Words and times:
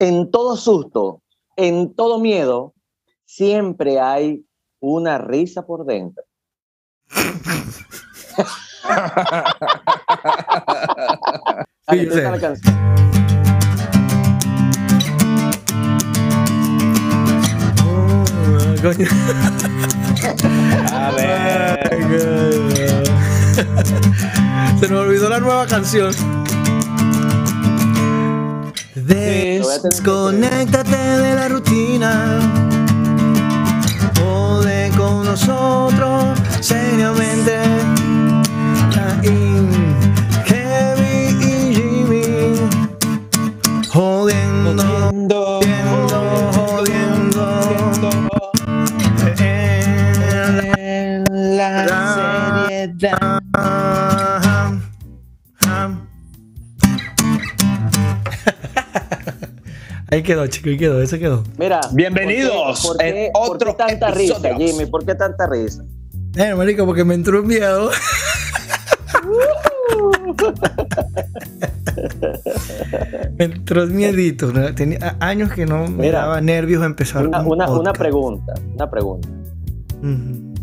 en 0.00 0.30
todo 0.30 0.56
susto, 0.56 1.22
en 1.56 1.94
todo 1.94 2.18
miedo, 2.18 2.74
siempre 3.26 4.00
hay 4.00 4.44
una 4.80 5.18
risa 5.18 5.64
por 5.64 5.84
dentro. 5.84 6.24
Sí, 11.90 12.06
yo 12.06 12.12
sé. 12.12 12.22
la 12.22 12.38
canción. 12.38 12.74
Oh, 17.84 18.24
coño. 18.80 19.08
A 20.92 21.10
ver. 21.10 21.90
Ay, 21.90 22.00
coño. 22.00 22.18
Se 24.78 24.88
nos 24.88 25.00
olvidó 25.00 25.28
la 25.28 25.40
nueva 25.40 25.66
canción. 25.66 26.14
Desconéctate 28.94 30.96
de 30.96 31.34
la 31.36 31.48
rutina. 31.48 32.40
Jode 34.18 34.90
con 34.96 35.24
nosotros 35.24 36.36
seriamente. 36.60 37.56
Caín, 38.92 39.70
Kevin 40.44 41.40
y 41.40 41.74
Jimmy. 41.76 42.68
Jodiendo, 43.88 44.82
Jodiendo, 44.82 45.60
jodiendo, 46.52 47.42
jodiendo. 47.62 48.10
En 49.38 50.58
en 50.76 51.24
la 51.56 51.70
seriedad. 52.68 54.09
Ahí 60.12 60.22
quedó, 60.24 60.44
chico, 60.48 60.68
ahí 60.70 60.76
quedó, 60.76 61.00
ese 61.00 61.20
quedó. 61.20 61.44
Mira. 61.56 61.80
Bienvenidos 61.92 62.80
¿Por 62.84 62.96
qué, 62.96 63.04
por 63.04 63.14
qué- 63.14 63.26
en 63.26 63.32
por 63.32 63.42
qué 63.42 63.50
otro 63.52 63.74
tanta 63.76 64.10
risa. 64.10 64.34
Jimmy? 64.58 64.86
¿Por 64.86 65.06
qué 65.06 65.14
tanta 65.14 65.46
risa? 65.46 65.84
Eh, 66.36 66.52
marico, 66.54 66.84
porque 66.84 67.04
me 67.04 67.14
entró 67.14 67.40
un 67.40 67.46
miedo. 67.46 67.90
me 73.38 73.44
entró 73.44 73.84
un 73.84 73.94
miedito. 73.96 74.52
¿no? 74.52 74.74
Tenía 74.74 75.16
años 75.20 75.52
que 75.52 75.66
no 75.66 75.86
me 75.88 76.06
Mira, 76.06 76.20
daba 76.20 76.40
nervios 76.40 76.84
empezar 76.84 77.26
Una, 77.26 77.40
un 77.40 77.46
una, 77.52 77.64
una 77.70 77.76
podcast. 77.92 77.98
pregunta, 77.98 78.54
una 78.74 78.90
pregunta. 78.90 79.28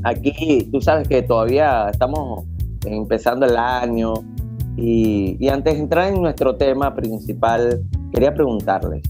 Aquí, 0.04 0.68
tú 0.72 0.82
sabes 0.82 1.08
que 1.08 1.22
todavía 1.22 1.90
estamos 1.90 2.46
empezando 2.86 3.46
el 3.46 3.56
año 3.58 4.14
y, 4.76 5.38
y 5.40 5.50
antes 5.50 5.74
de 5.76 5.80
entrar 5.80 6.12
en 6.14 6.22
nuestro 6.22 6.56
tema 6.56 6.96
principal, 6.96 7.82
quería 8.12 8.34
preguntarles, 8.34 9.04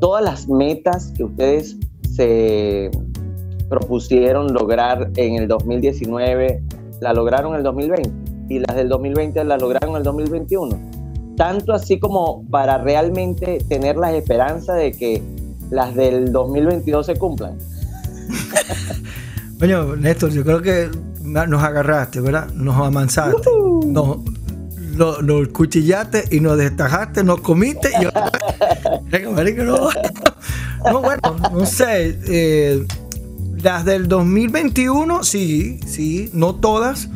todas 0.00 0.24
las 0.24 0.48
metas 0.48 1.12
que 1.16 1.24
ustedes 1.24 1.76
se 2.14 2.90
propusieron 3.68 4.52
lograr 4.52 5.10
en 5.16 5.36
el 5.36 5.48
2019, 5.48 6.62
¿la 7.00 7.12
lograron 7.12 7.52
en 7.52 7.58
el 7.58 7.64
2020? 7.64 8.10
Y 8.48 8.58
las 8.58 8.74
del 8.74 8.88
2020 8.88 9.44
las 9.44 9.62
lograron 9.62 9.90
en 9.90 9.96
el 9.96 10.02
2021. 10.02 10.78
Tanto 11.36 11.72
así 11.72 11.98
como 11.98 12.44
para 12.50 12.78
realmente 12.78 13.64
tener 13.68 13.96
la 13.96 14.12
esperanza 14.14 14.74
de 14.74 14.92
que 14.92 15.22
las 15.70 15.94
del 15.94 16.32
2022 16.32 17.06
se 17.06 17.16
cumplan. 17.16 17.56
Coño, 19.58 19.94
Néstor, 19.96 20.30
yo 20.30 20.42
creo 20.42 20.60
que 20.60 20.90
nos 21.22 21.62
agarraste, 21.62 22.20
¿verdad? 22.20 22.48
Nos 22.54 22.76
amansaste. 22.76 23.50
Nos, 23.86 24.18
lo- 25.00 25.22
nos 25.22 25.48
cuchillaste 25.48 26.24
y 26.30 26.40
nos 26.40 26.58
destajaste, 26.58 27.24
nos 27.24 27.40
comiste 27.40 27.90
y 28.00 28.04
marico, 29.34 29.62
no. 29.64 29.88
No, 30.84 31.00
bueno, 31.00 31.20
no 31.52 31.64
sé. 31.66 32.18
eh, 32.28 32.84
las 33.62 33.84
del 33.86 34.08
2021, 34.08 35.24
sí, 35.24 35.80
sí, 35.86 36.28
no 36.34 36.54
todas, 36.56 37.08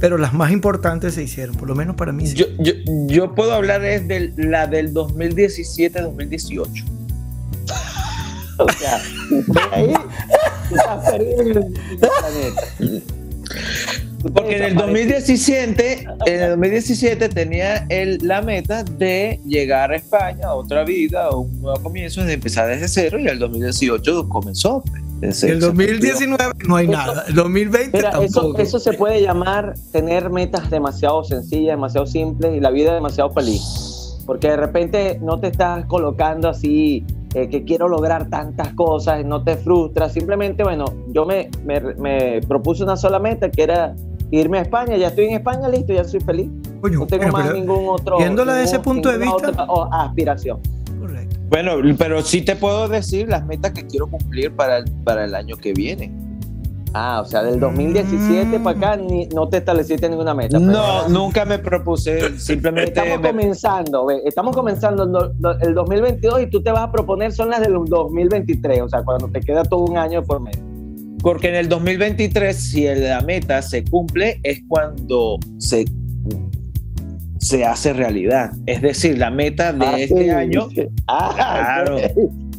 pero 0.00 0.18
las 0.18 0.32
más 0.34 0.50
importantes 0.52 1.14
se 1.14 1.22
hicieron, 1.22 1.54
por 1.56 1.68
lo 1.68 1.74
menos 1.76 1.94
para 1.96 2.12
mí. 2.12 2.26
sí. 2.26 2.34
Yo, 2.34 2.46
yo, 2.58 2.72
yo 3.06 3.34
puedo 3.36 3.52
hablar 3.54 3.84
es 3.84 4.06
de 4.08 4.32
la 4.36 4.66
del 4.66 4.92
2017-2018. 4.92 6.84
O 8.60 8.66
sea, 8.72 9.00
ahí, 9.70 9.92
estás 10.72 11.10
perdido 11.12 11.42
en 11.42 11.48
el 11.58 11.74
planeta. 12.00 12.62
Porque 14.34 14.56
en 14.56 14.62
el 14.64 14.74
2017, 14.74 16.06
en 16.26 16.40
el 16.42 16.50
2017 16.50 17.28
tenía 17.28 17.86
el, 17.88 18.18
la 18.22 18.42
meta 18.42 18.82
de 18.82 19.40
llegar 19.46 19.92
a 19.92 19.96
España, 19.96 20.48
a 20.48 20.54
otra 20.54 20.84
vida, 20.84 21.26
a 21.26 21.36
un 21.36 21.60
nuevo 21.62 21.80
comienzo, 21.82 22.24
de 22.24 22.32
empezar 22.32 22.66
desde 22.68 22.88
cero, 22.88 23.18
y 23.18 23.26
el 23.28 23.38
2018 23.38 24.28
comenzó. 24.28 24.82
desde- 25.20 25.50
el 25.50 25.60
2019 25.60 26.52
no 26.66 26.76
hay 26.76 26.88
nada. 26.88 27.24
El 27.28 27.34
2020 27.34 27.96
Mira, 27.96 28.10
eso, 28.22 28.40
tampoco. 28.40 28.58
eso 28.62 28.78
se 28.80 28.92
puede 28.94 29.20
llamar 29.22 29.74
tener 29.92 30.30
metas 30.30 30.68
demasiado 30.70 31.22
sencillas, 31.24 31.72
demasiado 31.76 32.06
simples 32.06 32.56
y 32.56 32.60
la 32.60 32.70
vida 32.70 32.94
demasiado 32.94 33.30
feliz. 33.32 33.62
Porque 34.26 34.48
de 34.48 34.56
repente 34.56 35.18
no 35.22 35.40
te 35.40 35.46
estás 35.48 35.86
colocando 35.86 36.48
así, 36.48 37.04
eh, 37.34 37.48
que 37.48 37.64
quiero 37.64 37.88
lograr 37.88 38.28
tantas 38.30 38.72
cosas, 38.74 39.24
no 39.24 39.42
te 39.44 39.56
frustras. 39.56 40.12
Simplemente, 40.12 40.62
bueno, 40.64 40.84
yo 41.12 41.24
me, 41.26 41.50
me, 41.64 41.80
me 41.80 42.40
propuse 42.46 42.82
una 42.84 42.96
sola 42.96 43.18
meta 43.18 43.50
que 43.50 43.62
era 43.62 43.94
irme 44.30 44.58
a 44.58 44.62
España. 44.62 44.96
Ya 44.96 45.08
estoy 45.08 45.26
en 45.26 45.34
España, 45.36 45.68
listo, 45.68 45.92
ya 45.92 46.04
soy 46.04 46.20
feliz. 46.20 46.48
Coño, 46.80 47.00
No 47.00 47.06
tengo 47.06 47.22
bueno, 47.24 47.32
más 47.38 47.46
pero- 47.48 47.58
ningún 47.58 47.84
otro. 47.88 48.18
viéndola 48.18 48.52
de 48.54 48.60
ningún- 48.60 48.74
ese 48.74 48.82
punto 48.82 49.10
de 49.10 49.18
vista- 49.18 49.34
otra, 49.50 49.64
oh, 49.68 49.88
aspiración. 49.92 50.58
Correcto. 51.00 51.36
Bueno, 51.50 51.72
pero 51.98 52.22
sí 52.22 52.42
te 52.42 52.56
puedo 52.56 52.88
decir 52.88 53.28
las 53.28 53.44
metas 53.46 53.72
que 53.72 53.86
quiero 53.86 54.06
cumplir 54.06 54.54
para, 54.54 54.78
el- 54.78 54.90
para 55.04 55.24
el 55.24 55.34
año 55.34 55.56
que 55.56 55.72
viene. 55.72 56.12
Ah, 56.94 57.20
o 57.20 57.24
sea, 57.26 57.42
del 57.42 57.60
2017 57.60 58.58
Mm. 58.58 58.62
para 58.62 58.76
acá 58.78 58.96
ni- 58.96 59.26
no 59.28 59.48
te 59.48 59.58
estableciste 59.58 60.08
ninguna 60.08 60.32
meta. 60.34 60.58
No, 60.58 60.72
pero- 60.72 61.08
nunca 61.10 61.44
me 61.44 61.58
propuse, 61.58 62.38
simplemente 62.38 62.90
Estamos 62.92 63.20
me- 63.20 63.28
comenzando, 63.30 64.06
ve, 64.06 64.22
estamos 64.24 64.56
comenzando 64.56 65.02
el, 65.04 65.68
el 65.68 65.74
2022 65.74 66.42
y 66.42 66.46
tú 66.46 66.62
te 66.62 66.70
vas 66.72 66.82
a 66.84 66.90
proponer 66.92 67.32
son 67.32 67.50
las 67.50 67.60
del 67.60 67.74
2023, 67.84 68.80
o 68.82 68.88
sea, 68.88 69.02
cuando 69.02 69.28
te 69.28 69.40
queda 69.40 69.64
todo 69.64 69.80
un 69.80 69.98
año 69.98 70.22
por 70.24 70.40
medio. 70.40 70.60
Porque 71.20 71.48
en 71.48 71.56
el 71.56 71.68
2023, 71.68 72.56
si 72.56 72.84
la 72.86 73.20
meta 73.20 73.60
se 73.60 73.84
cumple, 73.84 74.40
es 74.42 74.60
cuando 74.68 75.36
se, 75.58 75.84
se 77.38 77.64
hace 77.64 77.92
realidad. 77.92 78.50
Es 78.66 78.82
decir, 78.82 79.18
la 79.18 79.30
meta 79.30 79.72
de 79.72 79.86
Ah, 79.86 79.98
este 79.98 80.24
sí, 80.24 80.30
año. 80.30 80.68
sí. 80.74 80.86
Ah, 81.06 81.32
Claro. 81.84 81.96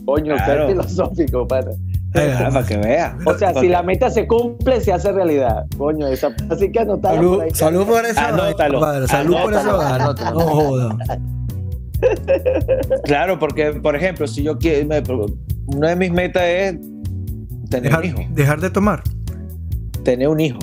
Coño, 0.05 0.35
Claro. 0.35 0.67
filosófico, 0.69 1.47
pana. 1.47 1.71
Ah, 2.15 2.49
para 2.51 2.65
que 2.65 2.77
vea. 2.77 3.15
O 3.25 3.33
sea, 3.37 3.53
si 3.53 3.67
la 3.69 3.83
meta 3.83 4.09
se 4.09 4.25
cumple, 4.27 4.81
se 4.81 4.91
hace 4.91 5.11
realidad. 5.11 5.65
Coño, 5.77 6.07
esa, 6.07 6.35
así 6.49 6.71
que 6.71 6.79
anotada 6.79 7.15
por 7.15 7.23
Salud, 7.23 7.41
ahí. 7.41 7.49
salud 7.53 7.85
por 7.85 8.05
eso. 8.05 8.19
Anótalo, 8.19 9.07
Salud 9.07 9.35
por 9.43 9.53
eso. 9.53 9.69
anótalo, 9.81 10.03
anótalo. 10.03 10.39
No 10.39 10.45
joda. 10.47 10.97
Claro, 13.03 13.37
porque, 13.39 13.73
por 13.73 13.95
ejemplo, 13.95 14.25
si 14.27 14.41
yo 14.43 14.57
quiero. 14.57 14.87
me- 14.87 15.03
una 15.67 15.89
de 15.89 15.95
mis 15.97 16.11
metas 16.11 16.43
es 16.43 16.75
tener 17.69 17.83
Dejar, 17.91 17.99
un 17.99 18.05
hijo. 18.05 18.19
dejar 18.31 18.59
de 18.61 18.69
tomar. 18.69 19.03
Tener 20.03 20.27
un 20.29 20.39
hijo. 20.39 20.59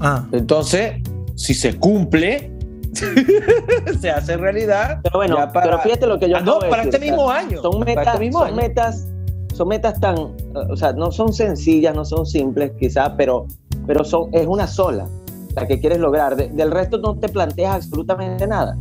Ah, 0.00 0.24
Entonces, 0.32 0.94
si 1.36 1.54
se 1.54 1.74
cumple, 1.76 2.50
se 4.00 4.10
hace 4.10 4.36
realidad. 4.36 5.00
Pero 5.02 5.18
bueno, 5.18 5.36
para- 5.52 5.62
pero 5.66 5.78
fíjate 5.80 6.06
lo 6.06 6.18
que 6.18 6.28
yo 6.30 6.38
Ah, 6.38 6.40
no, 6.40 6.58
para 6.58 6.84
decir, 6.84 6.94
este 6.94 6.96
o 6.96 7.00
sea, 7.00 7.10
mismo 7.10 7.30
año. 7.30 7.62
Son 7.62 7.80
metas, 7.84 8.06
este 8.06 8.18
mismo 8.18 8.38
son 8.40 8.48
año. 8.48 8.56
metas, 8.56 9.08
son 9.58 9.68
metas 9.68 10.00
tan, 10.00 10.16
o 10.54 10.76
sea, 10.76 10.92
no 10.92 11.10
son 11.12 11.32
sencillas, 11.32 11.94
no 11.94 12.04
son 12.04 12.24
simples 12.26 12.72
quizás, 12.78 13.12
pero, 13.16 13.46
pero 13.86 14.04
son, 14.04 14.28
es 14.32 14.46
una 14.46 14.66
sola 14.66 15.06
la 15.54 15.66
que 15.66 15.80
quieres 15.80 15.98
lograr. 15.98 16.36
De- 16.36 16.48
del 16.48 16.70
resto 16.70 16.98
no 16.98 17.16
te 17.16 17.28
planteas 17.28 17.74
absolutamente 17.74 18.46
nada. 18.46 18.76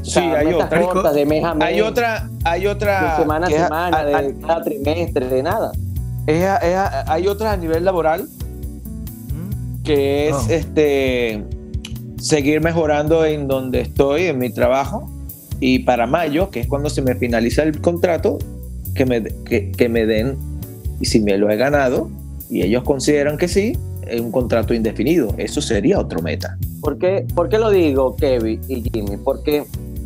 O 0.00 0.04
Sí, 0.04 0.20
hay 0.20 0.52
otra. 0.52 0.80
cortas, 0.82 1.14
de 1.14 1.24
mes 1.24 1.42
a 1.42 1.54
mes, 1.54 1.66
Hay 1.66 1.80
otra, 1.80 2.28
hay 2.44 2.66
otra. 2.66 3.12
de 3.16 3.22
semana 3.22 3.46
a 3.46 3.50
semana, 3.50 3.96
a- 3.96 4.00
a- 4.18 4.22
de 4.22 4.38
cada 4.38 4.62
trimestre, 4.62 5.28
de 5.28 5.42
nada. 5.42 5.72
es 6.26 6.44
a- 6.44 6.56
es 6.58 6.76
a- 6.76 7.12
hay 7.12 7.26
otra 7.26 7.52
a 7.52 7.56
nivel 7.56 7.84
laboral 7.84 8.28
que 9.82 10.28
es 10.28 10.34
Oh. 10.34 10.46
este 10.50 11.44
seguir 12.18 12.60
mejorando 12.62 13.24
en 13.24 13.48
donde 13.48 13.80
estoy, 13.80 14.24
en 14.26 14.38
mi 14.38 14.50
trabajo. 14.50 15.08
Y 15.60 15.80
para 15.80 16.06
mayo, 16.06 16.50
que 16.50 16.60
es 16.60 16.66
cuando 16.66 16.88
se 16.90 17.00
me 17.02 17.14
finaliza 17.14 17.62
el 17.62 17.80
contrato, 17.80 18.38
que 18.94 19.06
me, 19.06 19.22
que, 19.22 19.72
que 19.72 19.88
me 19.88 20.06
den, 20.06 20.36
y 21.00 21.06
si 21.06 21.20
me 21.20 21.36
lo 21.38 21.50
he 21.50 21.56
ganado, 21.56 22.10
y 22.50 22.62
ellos 22.62 22.84
consideran 22.84 23.36
que 23.36 23.48
sí, 23.48 23.76
es 24.06 24.20
un 24.20 24.30
contrato 24.30 24.74
indefinido. 24.74 25.34
Eso 25.38 25.60
sería 25.60 25.98
otro 25.98 26.20
meta. 26.22 26.56
¿Por 26.80 26.98
qué, 26.98 27.26
por 27.34 27.48
qué 27.48 27.58
lo 27.58 27.70
digo, 27.70 28.16
Kevin 28.16 28.60
y 28.68 28.82
Jimmy? 28.82 29.16
Porque 29.16 29.64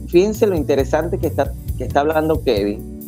fíjense 0.09 0.47
lo 0.47 0.57
interesante 0.57 1.19
que 1.19 1.27
está, 1.27 1.53
que 1.77 1.85
está 1.85 2.01
hablando 2.01 2.43
Kevin. 2.43 2.99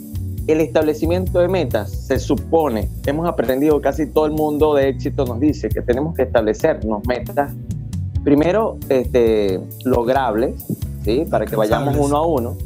El 0.46 0.60
establecimiento 0.60 1.38
de 1.38 1.48
metas 1.48 1.90
se 1.90 2.18
supone, 2.18 2.88
hemos 3.06 3.28
aprendido, 3.28 3.80
casi 3.80 4.06
todo 4.06 4.26
el 4.26 4.32
mundo 4.32 4.74
de 4.74 4.88
éxito 4.88 5.24
nos 5.24 5.38
dice 5.38 5.68
que 5.68 5.80
tenemos 5.80 6.14
que 6.16 6.22
establecernos 6.22 7.06
metas, 7.06 7.52
primero 8.24 8.76
este, 8.88 9.60
logrables, 9.84 10.54
¿sí? 11.04 11.24
para 11.30 11.46
que 11.46 11.54
vayamos 11.54 11.96
uno 11.96 12.16
a 12.16 12.26
uno, 12.26 12.56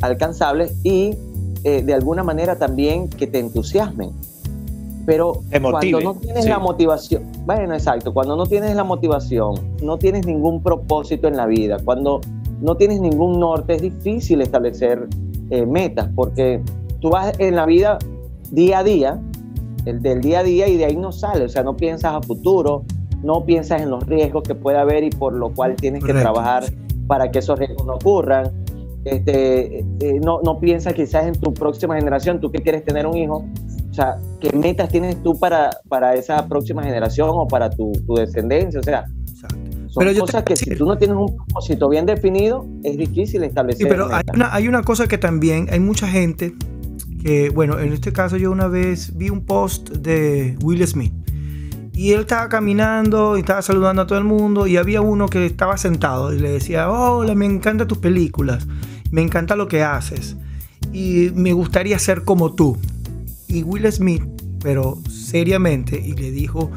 alcanzables 0.00 0.74
y 0.84 1.16
eh, 1.64 1.82
de 1.82 1.94
alguna 1.94 2.22
manera 2.22 2.58
también 2.58 3.08
que 3.08 3.26
te 3.26 3.38
entusiasmen. 3.38 4.10
Pero 5.04 5.42
cuando 5.50 6.00
no 6.00 6.14
tienes 6.14 6.46
la 6.46 6.58
motivación, 6.60 7.24
bueno, 7.44 7.74
exacto, 7.74 8.14
cuando 8.14 8.36
no 8.36 8.46
tienes 8.46 8.76
la 8.76 8.84
motivación, 8.84 9.54
no 9.82 9.98
tienes 9.98 10.26
ningún 10.26 10.62
propósito 10.62 11.26
en 11.26 11.36
la 11.36 11.46
vida, 11.46 11.78
cuando 11.84 12.20
no 12.60 12.76
tienes 12.76 13.00
ningún 13.00 13.40
norte, 13.40 13.74
es 13.74 13.82
difícil 13.82 14.40
establecer 14.42 15.08
eh, 15.50 15.66
metas, 15.66 16.08
porque 16.14 16.62
tú 17.00 17.10
vas 17.10 17.32
en 17.40 17.56
la 17.56 17.66
vida 17.66 17.98
día 18.52 18.78
a 18.78 18.84
día, 18.84 19.20
el 19.86 20.00
del 20.00 20.20
día 20.20 20.38
a 20.38 20.42
día, 20.44 20.68
y 20.68 20.76
de 20.76 20.84
ahí 20.84 20.96
no 20.96 21.10
sale, 21.10 21.46
o 21.46 21.48
sea, 21.48 21.64
no 21.64 21.76
piensas 21.76 22.14
a 22.14 22.22
futuro, 22.22 22.84
no 23.22 23.44
piensas 23.44 23.82
en 23.82 23.90
los 23.90 24.06
riesgos 24.06 24.44
que 24.44 24.54
puede 24.54 24.78
haber 24.78 25.02
y 25.04 25.10
por 25.10 25.32
lo 25.32 25.50
cual 25.50 25.74
tienes 25.76 26.04
que 26.04 26.12
trabajar 26.12 26.64
para 27.06 27.30
que 27.30 27.40
esos 27.40 27.58
riesgos 27.58 27.86
no 27.86 27.94
ocurran. 27.94 28.61
Este, 29.04 29.80
eh, 29.80 30.20
no, 30.22 30.40
no 30.42 30.60
piensas 30.60 30.94
quizás 30.94 31.26
en 31.26 31.34
tu 31.34 31.52
próxima 31.52 31.96
generación, 31.96 32.40
tú 32.40 32.50
que 32.52 32.60
quieres 32.62 32.84
tener 32.84 33.06
un 33.06 33.16
hijo, 33.16 33.44
o 33.90 33.94
sea, 33.94 34.18
¿qué 34.40 34.56
metas 34.56 34.88
tienes 34.88 35.22
tú 35.22 35.38
para, 35.38 35.70
para 35.88 36.14
esa 36.14 36.46
próxima 36.48 36.82
generación 36.82 37.28
o 37.32 37.46
para 37.46 37.68
tu, 37.68 37.92
tu 38.06 38.14
descendencia? 38.14 38.80
O 38.80 38.82
sea, 38.82 39.06
son 39.88 40.04
pero 40.04 40.18
cosas 40.20 40.42
que 40.44 40.56
si 40.56 40.74
tú 40.74 40.86
no 40.86 40.96
tienes 40.96 41.16
un 41.16 41.36
propósito 41.36 41.88
bien 41.88 42.06
definido, 42.06 42.64
es 42.82 42.96
difícil 42.96 43.44
establecer. 43.44 43.82
Sí, 43.82 43.88
pero 43.90 44.06
hay 44.14 44.22
una, 44.32 44.54
hay 44.54 44.68
una 44.68 44.82
cosa 44.82 45.06
que 45.06 45.18
también, 45.18 45.68
hay 45.70 45.80
mucha 45.80 46.08
gente 46.08 46.54
que, 47.22 47.50
bueno, 47.50 47.78
en 47.78 47.92
este 47.92 48.12
caso 48.12 48.36
yo 48.36 48.50
una 48.50 48.68
vez 48.68 49.16
vi 49.16 49.28
un 49.28 49.44
post 49.44 49.90
de 49.90 50.56
Will 50.62 50.86
Smith 50.86 51.12
y 51.94 52.12
él 52.12 52.20
estaba 52.20 52.48
caminando 52.48 53.36
y 53.36 53.40
estaba 53.40 53.60
saludando 53.60 54.02
a 54.02 54.06
todo 54.06 54.18
el 54.18 54.24
mundo 54.24 54.66
y 54.66 54.76
había 54.76 55.00
uno 55.00 55.28
que 55.28 55.44
estaba 55.44 55.76
sentado 55.76 56.32
y 56.32 56.38
le 56.38 56.50
decía, 56.50 56.90
hola, 56.90 57.34
me 57.34 57.44
encantan 57.46 57.86
tus 57.86 57.98
películas, 57.98 58.66
me 59.10 59.22
encanta 59.22 59.56
lo 59.56 59.68
que 59.68 59.82
haces 59.82 60.36
y 60.92 61.30
me 61.34 61.52
gustaría 61.52 61.98
ser 61.98 62.22
como 62.24 62.54
tú. 62.54 62.78
Y 63.46 63.62
Will 63.62 63.90
Smith, 63.92 64.22
pero 64.62 64.98
seriamente, 65.10 66.00
y 66.00 66.14
le 66.14 66.30
dijo, 66.30 66.70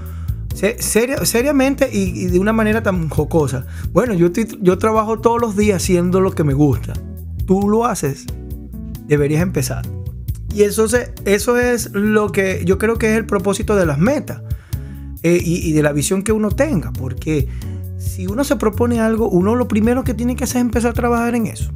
seriamente 0.53 1.89
y, 1.91 2.25
de 2.25 2.39
una 2.39 2.51
manera 2.51 2.83
tan 2.83 3.07
jocosa. 3.07 3.65
Bueno, 3.93 4.13
yo, 4.13 4.29
yo 4.61 4.77
trabajo 4.77 5.19
todos 5.19 5.39
los 5.39 5.55
días 5.55 5.81
haciendo 5.81 6.19
lo 6.19 6.31
que 6.31 6.43
me 6.43 6.53
gusta. 6.53 6.93
Tú 7.45 7.69
lo 7.69 7.85
haces. 7.85 8.25
Deberías 9.07 9.41
empezar. 9.41 9.85
Y 10.53 10.63
eso, 10.63 10.87
eso 11.25 11.57
es 11.57 11.91
lo 11.93 12.31
que 12.31 12.63
yo 12.65 12.77
creo 12.77 12.97
que 12.97 13.11
es 13.11 13.17
el 13.17 13.25
propósito 13.25 13.75
de 13.75 13.85
las 13.85 13.99
metas 13.99 14.41
eh, 15.27 15.41
y, 15.43 15.71
de 15.71 15.81
la 15.81 15.91
visión 15.91 16.21
que 16.21 16.31
uno 16.31 16.51
tenga. 16.51 16.93
Porque 16.93 17.47
si 17.97 18.27
uno 18.27 18.43
se 18.43 18.57
propone 18.57 18.99
algo, 18.99 19.27
uno 19.27 19.55
lo 19.55 19.67
primero 19.67 20.03
que 20.03 20.13
tiene 20.13 20.35
que 20.35 20.43
hacer 20.43 20.57
es 20.57 20.61
empezar 20.61 20.91
a 20.91 20.93
trabajar 20.93 21.33
en 21.33 21.47
eso. 21.47 21.71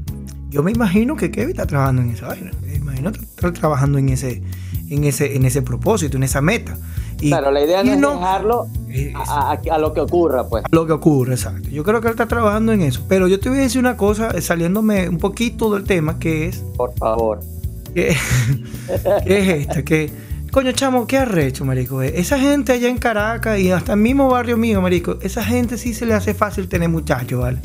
Yo 0.50 0.62
me 0.62 0.72
imagino 0.72 1.16
que 1.16 1.32
Kevin 1.32 1.50
está 1.50 1.66
trabajando 1.66 2.04
en 2.04 2.12
esa 2.12 2.28
vaina. 2.28 2.52
Me 2.62 2.76
imagino 2.76 3.12
que 3.12 3.22
está 3.22 3.52
trabajando 3.52 3.98
en 3.98 4.10
ese, 4.10 4.44
en 4.88 5.04
ese, 5.04 5.36
en 5.36 5.46
ese 5.46 5.64
propósito, 5.64 6.16
en 6.16 6.24
esa 6.24 6.42
meta. 6.42 6.78
claro, 7.18 7.50
la 7.50 7.66
idea 7.66 7.84
no 7.84 7.92
es 7.92 8.20
dejarlo 8.20 8.68
a, 9.16 9.78
lo 9.80 9.94
que 9.94 10.02
ocurra, 10.02 10.48
pues. 10.48 10.66
A 10.66 10.68
lo 10.70 10.86
que 10.86 10.94
ocurra, 10.94 11.34
exacto. 11.34 11.70
Yo 11.70 11.84
creo 11.84 12.02
que 12.02 12.08
él 12.08 12.12
está 12.12 12.28
trabajando 12.28 12.72
en 12.72 12.82
eso. 12.82 13.04
Pero 13.10 13.28
yo 13.28 13.40
te 13.40 13.50
voy 13.50 13.58
a 13.58 13.62
decir 13.62 13.80
una 13.80 13.98
cosa, 13.98 14.30
eh, 14.30 14.42
saliéndome 14.42 15.10
un 15.10 15.18
poquito 15.18 15.74
del 15.74 15.86
tema, 15.86 16.20
que 16.20 16.50
es. 16.50 16.58
Por 16.78 16.94
favor. 16.94 17.40
Que, 17.96 18.10
es 19.26 19.48
esta, 19.48 19.82
que. 19.84 20.29
Coño, 20.52 20.72
chamo, 20.72 21.06
qué 21.06 21.18
arrecho, 21.18 21.64
marico. 21.64 22.02
Eh. 22.02 22.14
Esa 22.16 22.40
gente 22.40 22.72
allá 22.72 22.90
en 22.90 22.98
Caracas 22.98 23.60
y 23.60 23.72
hasta 23.72 23.94
el 23.94 24.00
mismo 24.00 24.30
barrio 24.30 24.58
mío, 24.58 24.82
marico, 24.82 25.20
esa 25.22 25.44
gente 25.44 25.78
sí 25.78 25.94
se 25.94 26.06
le 26.06 26.14
hace 26.16 26.34
fácil 26.34 26.68
tener 26.68 26.90
muchachos, 26.90 27.40
¿vale? 27.40 27.60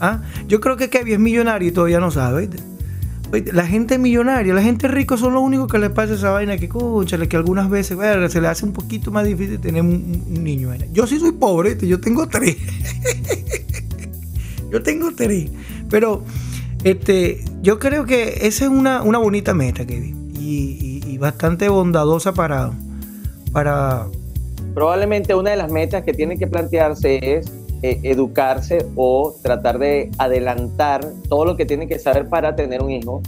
¿Ah? 0.00 0.22
Yo 0.48 0.60
creo 0.60 0.76
que 0.76 0.88
Kevin 0.88 1.14
es 1.14 1.20
millonario 1.20 1.68
y 1.68 1.72
todavía 1.72 2.00
no 2.00 2.10
sabe, 2.10 2.46
¿viste? 2.46 3.52
La 3.52 3.66
gente 3.66 3.98
millonaria, 3.98 4.52
la 4.52 4.62
gente 4.62 4.88
rica 4.88 5.16
son 5.16 5.32
los 5.32 5.42
únicos 5.42 5.66
que 5.66 5.78
les 5.78 5.88
pasa 5.90 6.14
esa 6.14 6.30
vaina 6.30 6.58
que, 6.58 6.66
escúchale, 6.66 7.28
que 7.28 7.36
algunas 7.36 7.70
veces 7.70 7.98
se 8.30 8.40
le 8.42 8.48
hace 8.48 8.66
un 8.66 8.72
poquito 8.72 9.10
más 9.10 9.24
difícil 9.24 9.58
tener 9.58 9.80
un, 9.80 10.44
niño. 10.44 10.70
Yo 10.92 11.06
sí 11.06 11.18
soy 11.18 11.32
pobre, 11.32 11.78
yo 11.80 11.98
tengo 11.98 12.28
tres. 12.28 12.56
yo 14.70 14.82
tengo 14.82 15.14
tres. 15.14 15.50
Pero 15.88 16.24
este, 16.84 17.42
yo 17.62 17.78
creo 17.78 18.04
que 18.04 18.46
esa 18.46 18.64
es 18.64 18.70
una, 18.70 19.00
bonita 19.00 19.54
meta, 19.54 19.86
Kevin. 19.86 20.32
Y, 20.38 20.91
bastante 21.22 21.68
bondadosa 21.68 22.34
para, 22.34 22.72
para... 23.52 24.06
Probablemente 24.74 25.36
una 25.36 25.50
de 25.50 25.56
las 25.56 25.70
metas 25.70 26.02
que 26.02 26.12
tiene 26.12 26.36
que 26.36 26.48
plantearse 26.48 27.36
es 27.36 27.52
eh, 27.82 28.00
educarse 28.02 28.84
o 28.96 29.32
tratar 29.40 29.78
de 29.78 30.10
adelantar 30.18 31.06
todo 31.28 31.44
lo 31.44 31.56
que 31.56 31.64
tiene 31.64 31.86
que 31.86 32.00
saber 32.00 32.28
para 32.28 32.56
tener 32.56 32.82
un 32.82 32.90
hijo, 32.90 33.22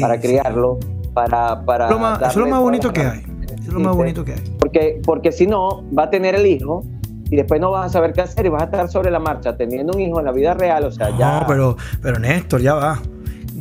para 0.00 0.20
criarlo, 0.20 0.80
para... 1.14 1.64
para 1.64 1.88
lo 1.88 2.00
más, 2.00 2.18
eso 2.18 2.30
es 2.30 2.36
lo 2.36 2.46
más 2.48 2.60
bonito 2.60 2.92
que 2.92 3.02
hay. 3.02 3.22
es 3.56 3.68
lo 3.68 3.78
más 3.78 3.94
bonito 3.94 4.24
que 4.24 4.32
hay. 4.32 4.56
Porque, 4.58 5.00
porque 5.04 5.30
si 5.30 5.46
no, 5.46 5.84
va 5.96 6.04
a 6.04 6.10
tener 6.10 6.34
el 6.34 6.46
hijo 6.46 6.82
y 7.30 7.36
después 7.36 7.60
no 7.60 7.70
vas 7.70 7.86
a 7.86 7.88
saber 7.90 8.12
qué 8.12 8.22
hacer 8.22 8.44
y 8.44 8.48
vas 8.48 8.62
a 8.62 8.64
estar 8.64 8.88
sobre 8.88 9.12
la 9.12 9.20
marcha 9.20 9.56
teniendo 9.56 9.92
un 9.92 10.00
hijo 10.00 10.18
en 10.18 10.24
la 10.24 10.32
vida 10.32 10.54
real, 10.54 10.84
o 10.84 10.90
sea, 10.90 11.16
ya... 11.16 11.38
No, 11.40 11.46
pero, 11.46 11.76
pero 12.02 12.18
Néstor, 12.18 12.60
ya 12.60 12.74
va. 12.74 13.00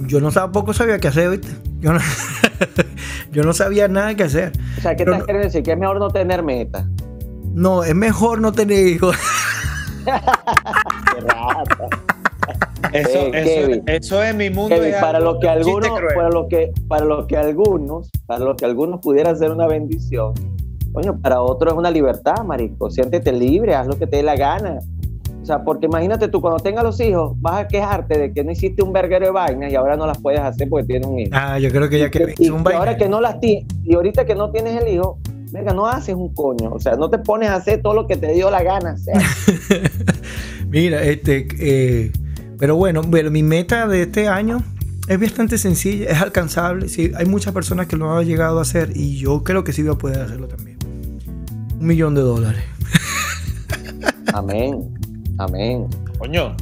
Yo 0.07 0.19
no 0.19 0.31
tampoco 0.31 0.73
sabía 0.73 0.97
qué 0.97 1.09
hacer, 1.09 1.29
¿viste? 1.29 1.49
Yo 1.81 1.93
no, 1.93 1.99
yo 3.31 3.43
no 3.43 3.53
sabía 3.53 3.87
nada 3.87 4.15
que 4.15 4.23
hacer. 4.23 4.51
O 4.77 4.81
sea, 4.81 4.95
¿qué 4.95 5.05
te 5.05 5.11
quieres 5.23 5.43
decir? 5.43 5.63
Que 5.63 5.71
es 5.71 5.77
mejor 5.77 5.99
no 5.99 6.09
tener 6.09 6.43
meta. 6.43 6.87
No, 7.53 7.83
es 7.83 7.95
mejor 7.95 8.41
no 8.41 8.51
tener 8.51 8.85
hijos. 8.85 9.15
eso, 12.93 13.33
eso, 13.87 14.23
es 14.23 14.35
mi 14.35 14.49
mundo. 14.49 14.75
para 14.99 15.19
lo 15.19 15.39
que 15.39 15.47
algunos, 15.49 15.89
para 16.13 16.29
lo 16.29 16.47
que, 16.47 16.71
para 16.87 17.05
lo 17.05 17.27
que 17.27 17.37
algunos, 17.37 18.09
para 18.25 18.43
lo 18.43 18.55
que 18.55 18.65
algunos 18.65 18.99
pudiera 19.01 19.35
ser 19.35 19.51
una 19.51 19.67
bendición, 19.67 20.33
coño, 20.91 21.19
para 21.21 21.41
otros 21.41 21.73
es 21.73 21.79
una 21.79 21.91
libertad, 21.91 22.43
marico. 22.43 22.89
Siéntete 22.89 23.31
libre, 23.31 23.75
haz 23.75 23.87
lo 23.87 23.97
que 23.97 24.07
te 24.07 24.17
dé 24.17 24.23
la 24.23 24.35
gana. 24.35 24.79
O 25.45 25.47
sea, 25.47 25.63
porque 25.63 25.85
imagínate 25.85 26.27
tú, 26.27 26.41
cuando 26.41 26.59
tengas 26.59 26.83
los 26.83 26.99
hijos, 26.99 27.39
vas 27.39 27.65
a 27.65 27.67
quejarte 27.67 28.17
de 28.17 28.33
que 28.33 28.43
no 28.43 28.49
hiciste 28.49 28.81
un 28.81 28.91
verguero 28.91 29.27
de 29.27 29.31
vainas 29.31 29.71
y 29.71 29.75
ahora 29.75 29.95
no 29.95 30.07
las 30.07 30.17
puedes 30.17 30.39
hacer 30.39 30.67
porque 30.67 30.87
tienes 30.87 31.07
un 31.07 31.19
hijo. 31.19 31.29
Ah, 31.33 31.59
yo 31.59 31.69
creo 31.69 31.87
que 31.87 31.99
ya 31.99 32.09
que 32.09 32.33
y, 32.39 32.49
un 32.49 32.63
y 32.67 32.73
ahora 32.73 32.97
que 32.97 33.07
no 33.07 33.21
las 33.21 33.35
y 33.43 33.63
ahorita 33.93 34.25
que 34.25 34.33
no 34.33 34.49
tienes 34.49 34.81
el 34.81 34.87
hijo, 34.87 35.19
venga, 35.51 35.71
no 35.71 35.85
haces 35.85 36.15
un 36.15 36.33
coño, 36.33 36.71
o 36.73 36.79
sea, 36.79 36.95
no 36.95 37.11
te 37.11 37.19
pones 37.19 37.49
a 37.49 37.57
hacer 37.57 37.83
todo 37.83 37.93
lo 37.93 38.07
que 38.07 38.17
te 38.17 38.33
dio 38.33 38.49
la 38.49 38.63
gana 38.63 38.95
Mira, 40.71 41.03
este, 41.03 41.47
eh, 41.59 42.11
pero 42.57 42.75
bueno, 42.75 43.03
bueno, 43.03 43.29
mi 43.29 43.43
meta 43.43 43.87
de 43.87 44.01
este 44.01 44.27
año 44.27 44.63
es 45.07 45.19
bastante 45.19 45.59
sencilla, 45.59 46.09
es 46.09 46.21
alcanzable. 46.23 46.89
Sí, 46.89 47.11
hay 47.15 47.27
muchas 47.27 47.53
personas 47.53 47.85
que 47.85 47.97
lo 47.97 48.11
han 48.17 48.25
llegado 48.25 48.57
a 48.57 48.63
hacer 48.63 48.93
y 48.95 49.17
yo 49.17 49.43
creo 49.43 49.63
que 49.63 49.73
sí 49.73 49.83
voy 49.83 49.93
a 49.93 49.97
poder 49.99 50.21
hacerlo 50.21 50.47
también. 50.47 50.79
Un 51.79 51.85
millón 51.85 52.15
de 52.15 52.21
dólares. 52.21 52.63
Amén, 54.33 54.94
amén. 55.37 55.87
Coño, 56.17 56.55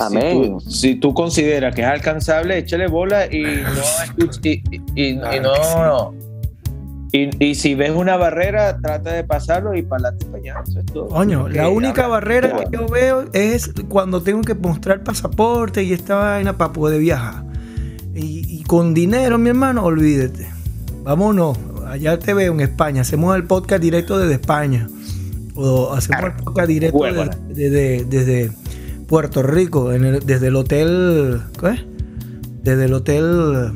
Amén. 0.00 0.60
Si, 0.60 0.94
tú, 0.96 1.12
consideras 1.12 1.74
que 1.74 1.82
es 1.82 1.86
alcanzable, 1.86 2.58
échale 2.58 2.86
bola 2.86 3.26
y 3.26 3.42
no, 3.42 4.30
y, 4.94 5.12
no, 5.14 6.14
y, 7.12 7.54
si 7.54 7.74
ves 7.74 7.90
una 7.90 8.16
barrera, 8.16 8.78
trata 8.80 9.12
de 9.12 9.24
pasarlo 9.24 9.74
y 9.74 9.82
para 9.82 10.08
adelante 10.08 10.26
para 10.26 10.38
allá. 10.38 10.62
Eso 10.66 10.80
es 10.80 10.86
todo. 10.86 11.08
Coño, 11.08 11.48
la 11.48 11.68
única 11.68 12.08
barrera 12.08 12.56
que 12.56 12.76
yo 12.76 12.86
veo 12.88 13.26
es 13.32 13.72
cuando 13.88 14.22
tengo 14.22 14.42
que 14.42 14.54
mostrar 14.54 15.04
pasaporte 15.04 15.82
y 15.82 15.92
esta 15.92 16.16
vaina 16.16 16.56
para 16.56 16.72
poder 16.72 17.00
viajar. 17.00 17.44
Y, 18.14 18.62
con 18.64 18.94
dinero, 18.94 19.38
mi 19.38 19.50
hermano, 19.50 19.84
olvídate. 19.84 20.48
Vámonos, 21.02 21.58
allá 21.86 22.18
te 22.18 22.32
veo 22.32 22.54
en 22.54 22.60
España. 22.60 23.02
Hacemos 23.02 23.36
el 23.36 23.44
podcast 23.44 23.82
directo 23.82 24.18
desde 24.18 24.34
España. 24.34 24.88
O 25.56 25.92
hacemos 25.92 26.24
el 26.24 26.44
podcast 26.44 26.68
directo 26.68 27.04
desde, 27.48 28.50
Puerto 29.06 29.42
Rico, 29.42 29.90
desde 29.90 30.48
el 30.48 30.56
hotel. 30.56 31.40
¿Qué? 31.60 31.84
Desde 32.62 32.86
el 32.86 32.94
hotel 32.94 33.72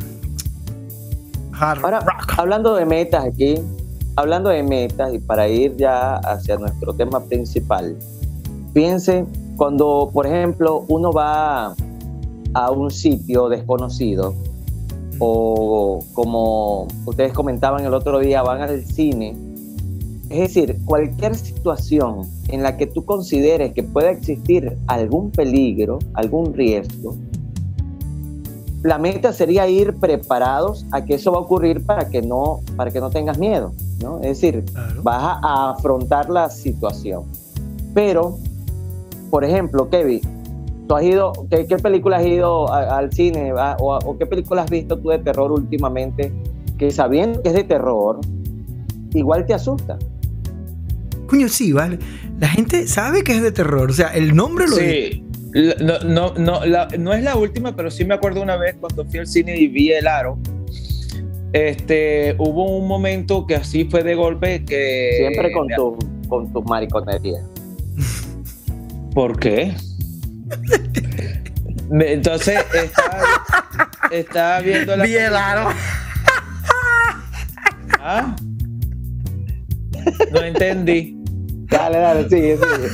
Ahora, 1.60 2.00
hablando 2.36 2.76
de 2.76 2.86
metas 2.86 3.24
aquí, 3.24 3.56
hablando 4.14 4.50
de 4.50 4.62
metas 4.62 5.12
y 5.12 5.18
para 5.18 5.48
ir 5.48 5.76
ya 5.76 6.14
hacia 6.16 6.56
nuestro 6.56 6.94
tema 6.94 7.20
principal, 7.24 7.96
piensen 8.72 9.26
cuando, 9.56 10.08
por 10.12 10.26
ejemplo, 10.26 10.84
uno 10.88 11.12
va 11.12 11.74
a 12.54 12.70
un 12.70 12.90
sitio 12.92 13.48
desconocido 13.48 14.34
o 15.18 16.04
como 16.12 16.86
ustedes 17.06 17.32
comentaban 17.32 17.84
el 17.84 17.92
otro 17.92 18.20
día, 18.20 18.42
van 18.42 18.62
al 18.62 18.84
cine. 18.84 19.34
Es 20.30 20.40
decir, 20.40 20.78
cualquier 20.84 21.34
situación 21.34 22.22
en 22.48 22.62
la 22.62 22.76
que 22.76 22.86
tú 22.86 23.04
consideres 23.04 23.72
que 23.72 23.82
pueda 23.82 24.10
existir 24.10 24.76
algún 24.86 25.30
peligro, 25.30 25.98
algún 26.14 26.52
riesgo, 26.52 27.16
la 28.82 28.98
meta 28.98 29.32
sería 29.32 29.66
ir 29.68 29.94
preparados 29.94 30.86
a 30.92 31.04
que 31.04 31.14
eso 31.14 31.32
va 31.32 31.38
a 31.38 31.40
ocurrir 31.40 31.84
para 31.84 32.08
que 32.08 32.22
no, 32.22 32.60
para 32.76 32.90
que 32.90 33.00
no 33.00 33.10
tengas 33.10 33.38
miedo, 33.38 33.72
¿no? 34.02 34.18
Es 34.18 34.40
decir, 34.40 34.64
vas 35.02 35.38
a, 35.42 35.70
afrontar 35.70 36.30
la 36.30 36.48
situación. 36.48 37.24
Pero, 37.94 38.38
por 39.30 39.44
ejemplo, 39.44 39.88
Kevin, 39.88 40.20
¿Tú 40.86 40.96
has 40.96 41.04
ido, 41.04 41.32
qué, 41.50 41.66
qué 41.66 41.76
película 41.76 42.16
has 42.16 42.24
ido 42.24 42.72
a- 42.72 42.96
al 42.96 43.12
cine 43.12 43.52
o, 43.52 43.98
o 43.98 44.16
qué 44.16 44.24
película 44.24 44.62
has 44.62 44.70
visto 44.70 44.96
tú 44.96 45.10
de 45.10 45.18
terror 45.18 45.52
últimamente 45.52 46.32
que 46.78 46.90
sabiendo 46.90 47.42
que 47.42 47.50
es 47.50 47.54
de 47.54 47.64
terror, 47.64 48.20
igual 49.12 49.44
te 49.44 49.52
asusta? 49.52 49.98
Coño, 51.28 51.48
sí, 51.48 51.72
vale. 51.72 51.98
La 52.40 52.48
gente 52.48 52.88
sabe 52.88 53.22
que 53.22 53.36
es 53.36 53.42
de 53.42 53.52
terror. 53.52 53.90
O 53.90 53.94
sea, 53.94 54.08
el 54.08 54.34
nombre 54.34 54.66
lo. 54.66 54.76
Sí. 54.76 55.24
La- 55.52 55.98
No, 56.04 56.34
no, 56.34 56.34
no, 56.38 56.64
la- 56.66 56.88
no 56.98 57.12
es 57.14 57.22
la 57.22 57.36
última, 57.36 57.74
pero 57.76 57.90
sí 57.90 58.04
me 58.04 58.14
acuerdo 58.14 58.42
una 58.42 58.56
vez 58.56 58.76
cuando 58.80 59.04
fui 59.06 59.18
al 59.20 59.26
cine 59.26 59.56
y 59.56 59.68
vi 59.68 59.92
El 59.92 60.06
Aro. 60.06 60.38
Este, 61.52 62.34
hubo 62.38 62.76
un 62.78 62.86
momento 62.88 63.46
que 63.46 63.56
así 63.56 63.84
fue 63.90 64.02
de 64.02 64.14
golpe 64.14 64.64
que... 64.64 65.12
Siempre 65.18 65.52
con, 65.52 65.66
tu, 65.68 65.98
con 66.28 66.52
tus 66.52 66.64
mariconerías. 66.66 67.42
¿Por 69.14 69.38
qué? 69.38 69.74
Entonces, 71.90 72.58
estaba, 72.74 73.24
estaba 74.10 74.60
viendo 74.60 74.94
la... 74.96 75.04
¿Ah? 78.00 78.36
No 80.32 80.40
entendí. 80.42 81.17
Dale, 81.70 81.98
dale, 81.98 82.28
sigue, 82.28 82.56
sigue. 82.58 82.88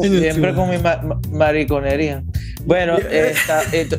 Siempre 0.20 0.54
con 0.54 0.70
mi 0.70 0.78
ma- 0.78 1.00
ma- 1.02 1.20
mariconería. 1.30 2.22
Bueno, 2.64 2.96
esta- 3.10 3.62
ento- 3.72 3.98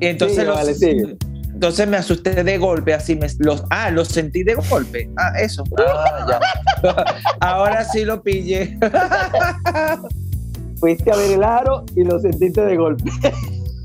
entonces, 0.00 0.36
Sigue, 0.38 0.46
los- 0.48 0.56
vale, 0.56 0.74
sigue. 0.74 1.16
entonces 1.52 1.88
me 1.88 1.96
asusté 1.96 2.42
de 2.44 2.58
golpe, 2.58 2.92
así 2.94 3.16
me 3.16 3.28
los 3.38 3.64
ah, 3.70 3.90
los 3.90 4.08
sentí 4.08 4.42
de 4.42 4.54
golpe. 4.54 5.08
Ah, 5.16 5.32
eso. 5.40 5.64
Ah, 5.78 6.26
ya. 6.82 7.04
Ahora 7.40 7.84
sí 7.84 8.04
lo 8.04 8.22
pillé. 8.22 8.78
Fuiste 10.80 11.10
a 11.10 11.16
ver 11.16 11.30
el 11.32 11.42
aro 11.44 11.84
y 11.94 12.04
lo 12.04 12.18
sentiste 12.20 12.60
de 12.62 12.76
golpe. 12.76 13.10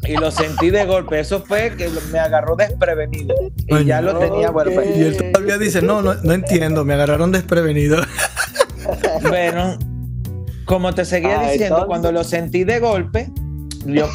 Y 0.03 0.13
lo 0.17 0.31
sentí 0.31 0.69
de 0.71 0.85
golpe. 0.85 1.19
Eso 1.19 1.43
fue 1.45 1.75
que 1.77 1.87
me 2.11 2.19
agarró 2.19 2.55
desprevenido. 2.55 3.35
Y 3.67 3.85
ya 3.85 4.01
lo 4.01 4.17
tenía, 4.17 4.49
bueno, 4.49 4.71
pues, 4.73 4.97
Y 4.97 5.01
él 5.03 5.31
todavía 5.31 5.57
dice, 5.57 5.81
no, 5.81 6.01
no, 6.01 6.15
no 6.15 6.33
entiendo, 6.33 6.83
me 6.85 6.93
agarraron 6.95 7.31
desprevenido. 7.31 7.97
Bueno, 9.21 9.77
como 10.65 10.93
te 10.93 11.05
seguía 11.05 11.39
Ah, 11.39 11.43
diciendo, 11.43 11.65
entonces- 11.65 11.87
cuando 11.87 12.11
lo 12.11 12.23
sentí 12.23 12.63
de 12.63 12.79
golpe, 12.79 13.29
yo 13.85 14.07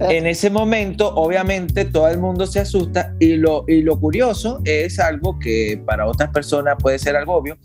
en 0.00 0.26
ese 0.28 0.48
momento, 0.48 1.12
obviamente, 1.14 1.84
todo 1.84 2.08
el 2.08 2.18
mundo 2.18 2.46
se 2.46 2.60
asusta 2.60 3.14
y 3.18 3.36
lo, 3.36 3.64
y 3.66 3.82
lo 3.82 3.98
curioso 3.98 4.60
es 4.64 5.00
algo 5.00 5.38
que 5.40 5.82
para 5.84 6.06
otras 6.06 6.30
personas 6.30 6.76
puede 6.80 6.98
ser 7.00 7.16
algo 7.16 7.34
obvio, 7.34 7.58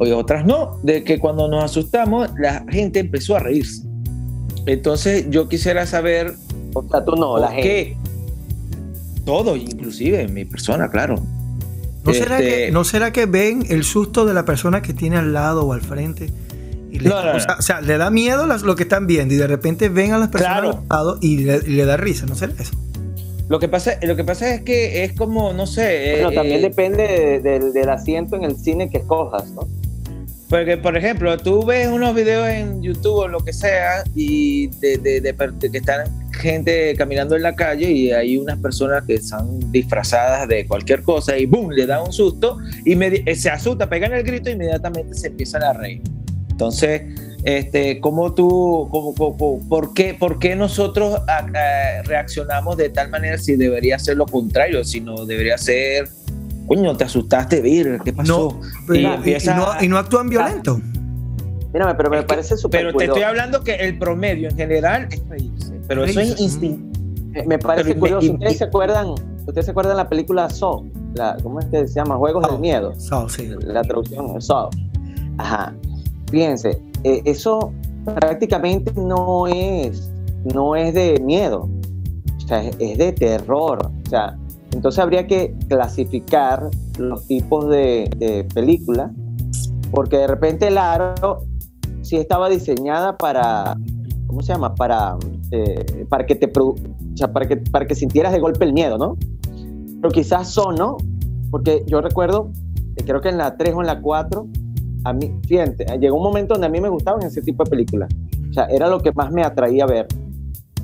y 0.00 0.10
otras 0.12 0.46
no, 0.46 0.80
de 0.82 1.04
que 1.04 1.18
cuando 1.18 1.46
nos 1.46 1.62
asustamos, 1.64 2.30
la 2.38 2.64
gente 2.70 3.00
empezó 3.00 3.36
a 3.36 3.40
reírse. 3.40 3.82
Entonces, 4.68 5.26
yo 5.30 5.48
quisiera 5.48 5.86
saber 5.86 6.34
O 6.74 6.82
sea, 6.88 7.04
tú 7.04 7.16
no, 7.16 7.38
la 7.38 7.46
por 7.46 7.54
gente. 7.56 7.68
qué. 7.68 7.96
Todo, 9.24 9.56
inclusive 9.56 10.26
mi 10.28 10.44
persona, 10.44 10.90
claro. 10.90 11.16
¿No, 12.04 12.14
será 12.14 12.38
Este- 12.40 12.66
que, 12.66 12.70
¿No 12.70 12.84
será 12.84 13.12
que 13.12 13.26
ven 13.26 13.64
el 13.68 13.84
susto 13.84 14.24
de 14.24 14.32
la 14.34 14.44
persona 14.44 14.80
que 14.80 14.94
tiene 14.94 15.16
al 15.18 15.32
lado 15.32 15.66
o 15.66 15.72
al 15.72 15.82
frente? 15.82 16.30
Y 16.90 17.00
le, 17.00 17.10
No, 17.10 17.22
no, 17.22 17.36
o, 17.36 17.40
sea, 17.40 17.56
o 17.58 17.62
sea, 17.62 17.80
le 17.82 17.98
da 17.98 18.10
miedo 18.10 18.46
las- 18.46 18.62
lo 18.62 18.74
que 18.76 18.84
están 18.84 19.06
viendo 19.06 19.34
y 19.34 19.36
de 19.36 19.46
repente 19.46 19.90
ven 19.90 20.12
a 20.12 20.18
las 20.18 20.28
personas 20.28 20.60
Claro. 20.60 20.82
al 20.88 20.88
lado 20.88 21.18
y 21.20 21.38
le, 21.38 21.56
y 21.66 21.70
le 21.70 21.84
da 21.84 21.98
risa, 21.98 22.24
¿no 22.24 22.34
será 22.34 22.54
eso? 22.58 22.72
Lo 23.50 23.58
que 23.58 23.68
pasa, 23.68 23.92
lo 24.02 24.16
que 24.16 24.24
pasa 24.24 24.54
es 24.54 24.62
que 24.62 25.04
es 25.04 25.12
como, 25.14 25.52
no 25.52 25.66
sé. 25.66 26.12
Bueno, 26.16 26.30
eh, 26.30 26.34
también 26.34 26.58
eh, 26.58 26.62
depende 26.62 27.02
de- 27.02 27.40
del- 27.40 27.72
del 27.74 27.88
asiento 27.90 28.36
en 28.36 28.44
el 28.44 28.56
cine 28.56 28.88
que 28.88 28.98
escojas, 28.98 29.50
¿no? 29.50 29.66
Porque, 30.48 30.78
por 30.78 30.96
ejemplo, 30.96 31.36
tú 31.36 31.64
ves 31.64 31.88
unos 31.88 32.14
videos 32.14 32.48
en 32.48 32.80
YouTube 32.82 33.16
o 33.18 33.28
lo 33.28 33.44
que 33.44 33.52
sea 33.52 34.02
y 34.14 34.68
de, 34.78 34.96
de- 34.96 35.20
de 35.20 35.70
que 35.70 35.76
están 35.78 36.06
gente 36.32 36.94
caminando 36.96 37.36
en 37.36 37.42
la 37.42 37.54
calle 37.54 37.90
y 37.90 38.12
hay 38.12 38.38
unas 38.38 38.58
personas 38.58 39.04
que 39.04 39.14
están 39.14 39.46
disfrazadas 39.72 40.48
de 40.48 40.66
cualquier 40.66 41.02
cosa 41.02 41.36
y 41.36 41.44
¡boom! 41.46 41.70
le 41.72 41.84
da 41.86 42.02
un 42.02 42.12
susto 42.12 42.58
y 42.86 42.96
me- 42.96 43.22
se 43.34 43.50
asusta, 43.50 43.88
pegan 43.90 44.14
el 44.14 44.22
grito 44.22 44.48
e 44.48 44.52
inmediatamente 44.52 45.14
se 45.14 45.26
empiezan 45.26 45.62
a 45.64 45.72
reír. 45.74 46.00
Entonces, 46.50 47.02
este, 47.44 48.00
¿cómo 48.00 48.32
tú, 48.34 48.88
cómo- 48.90 49.14
cómo- 49.14 49.68
por, 49.68 49.92
qué, 49.94 50.14
por 50.14 50.38
qué 50.38 50.56
nosotros 50.56 51.20
a- 51.28 51.46
a- 51.52 52.02
reaccionamos 52.04 52.76
de 52.78 52.88
tal 52.88 53.10
manera 53.10 53.36
si 53.36 53.54
debería 53.56 53.98
ser 53.98 54.16
lo 54.16 54.24
contrario, 54.26 54.82
si 54.82 55.00
no 55.00 55.26
debería 55.26 55.58
ser, 55.58 56.08
coño, 56.68 56.96
te 56.96 57.04
asustaste, 57.04 57.60
vir, 57.60 57.98
¿qué 58.04 58.12
pasó? 58.12 58.60
Pero- 58.86 58.98
Y 59.00 59.02
y, 59.02 59.06
empieza 59.06 59.56
no, 59.56 59.66
y 59.82 59.88
no 59.88 59.98
actúan 59.98 60.28
violento. 60.28 60.80
Mírame, 61.72 61.94
pero 61.96 62.10
me 62.10 62.18
Es 62.20 62.24
parece 62.24 62.56
súper 62.56 62.80
Pero 62.86 62.96
te 62.96 63.04
estoy 63.04 63.22
hablando 63.22 63.62
que 63.64 63.74
el 63.74 63.98
promedio 63.98 64.48
en 64.48 64.56
general 64.56 65.08
es 65.10 65.22
reírse. 65.28 65.80
Pero 65.86 66.04
eso 66.04 66.20
es 66.20 66.40
instinto. 66.40 66.98
Me- 67.30 67.44
Me 67.44 67.58
parece 67.58 67.88
pero 67.90 68.00
curioso. 68.00 68.26
y- 68.26 68.30
¿Ustedes 68.30 68.54
y- 68.54 68.58
se 68.58 68.64
acuerdan? 68.64 69.08
¿Ustedes 69.46 69.64
se 69.66 69.70
acuerdan 69.70 69.96
la 69.96 70.08
película 70.08 70.48
Saw? 70.50 70.84
La, 71.14 71.36
¿Cómo 71.42 71.60
es 71.60 71.66
que 71.66 71.86
se 71.88 71.94
llama? 71.94 72.16
Juegos 72.16 72.42
Saw. 72.42 72.52
del 72.52 72.60
miedo. 72.60 72.94
So, 72.98 73.28
sí. 73.28 73.50
La 73.60 73.82
traducción 73.82 74.36
es 74.36 74.46
Saw. 74.46 74.70
Ajá. 75.38 75.74
Fíjense, 76.30 76.80
eh, 77.04 77.22
eso 77.24 77.72
prácticamente 78.14 78.92
no 78.96 79.46
es, 79.46 80.10
no 80.54 80.74
es 80.76 80.94
de 80.94 81.20
miedo. 81.22 81.68
O 82.36 82.48
sea, 82.48 82.62
es, 82.62 82.76
es 82.78 82.98
de 82.98 83.12
terror. 83.12 83.78
O 84.06 84.08
sea, 84.10 84.36
entonces 84.72 84.98
habría 84.98 85.26
que 85.26 85.54
clasificar 85.68 86.68
los 86.98 87.26
tipos 87.26 87.68
de, 87.68 88.10
de 88.16 88.44
películas, 88.54 89.10
porque 89.90 90.18
de 90.18 90.26
repente 90.26 90.68
el 90.68 90.78
aro 90.78 91.44
sí 92.02 92.16
estaba 92.16 92.48
diseñada 92.48 93.16
para, 93.16 93.76
¿cómo 94.26 94.42
se 94.42 94.52
llama? 94.52 94.74
Para, 94.74 95.16
eh, 95.50 96.06
para 96.08 96.26
que 96.26 96.34
te 96.34 96.50
o 96.58 96.74
sea, 97.14 97.32
para 97.32 97.46
que, 97.46 97.56
para 97.56 97.86
que 97.86 97.94
sintieras 97.94 98.32
de 98.32 98.38
golpe 98.38 98.64
el 98.64 98.72
miedo, 98.72 98.98
¿no? 98.98 99.16
Pero 100.00 100.10
quizás 100.10 100.48
son, 100.48 100.76
¿no? 100.76 100.96
Porque 101.50 101.82
yo 101.86 102.00
recuerdo, 102.00 102.50
eh, 102.96 103.02
creo 103.04 103.20
que 103.20 103.28
en 103.28 103.38
la 103.38 103.56
3 103.56 103.74
o 103.74 103.80
en 103.80 103.86
la 103.86 104.00
4, 104.00 104.46
a 105.04 105.12
mí, 105.12 105.32
fíjate, 105.46 105.86
llegó 105.98 106.16
un 106.16 106.22
momento 106.22 106.54
donde 106.54 106.66
a 106.66 106.70
mí 106.70 106.80
me 106.80 106.88
gustaban 106.88 107.22
ese 107.22 107.42
tipo 107.42 107.64
de 107.64 107.70
películas. 107.70 108.08
O 108.50 108.52
sea, 108.52 108.64
era 108.66 108.88
lo 108.88 109.00
que 109.00 109.12
más 109.12 109.30
me 109.32 109.42
atraía 109.42 109.84
a 109.84 109.86
ver. 109.86 110.06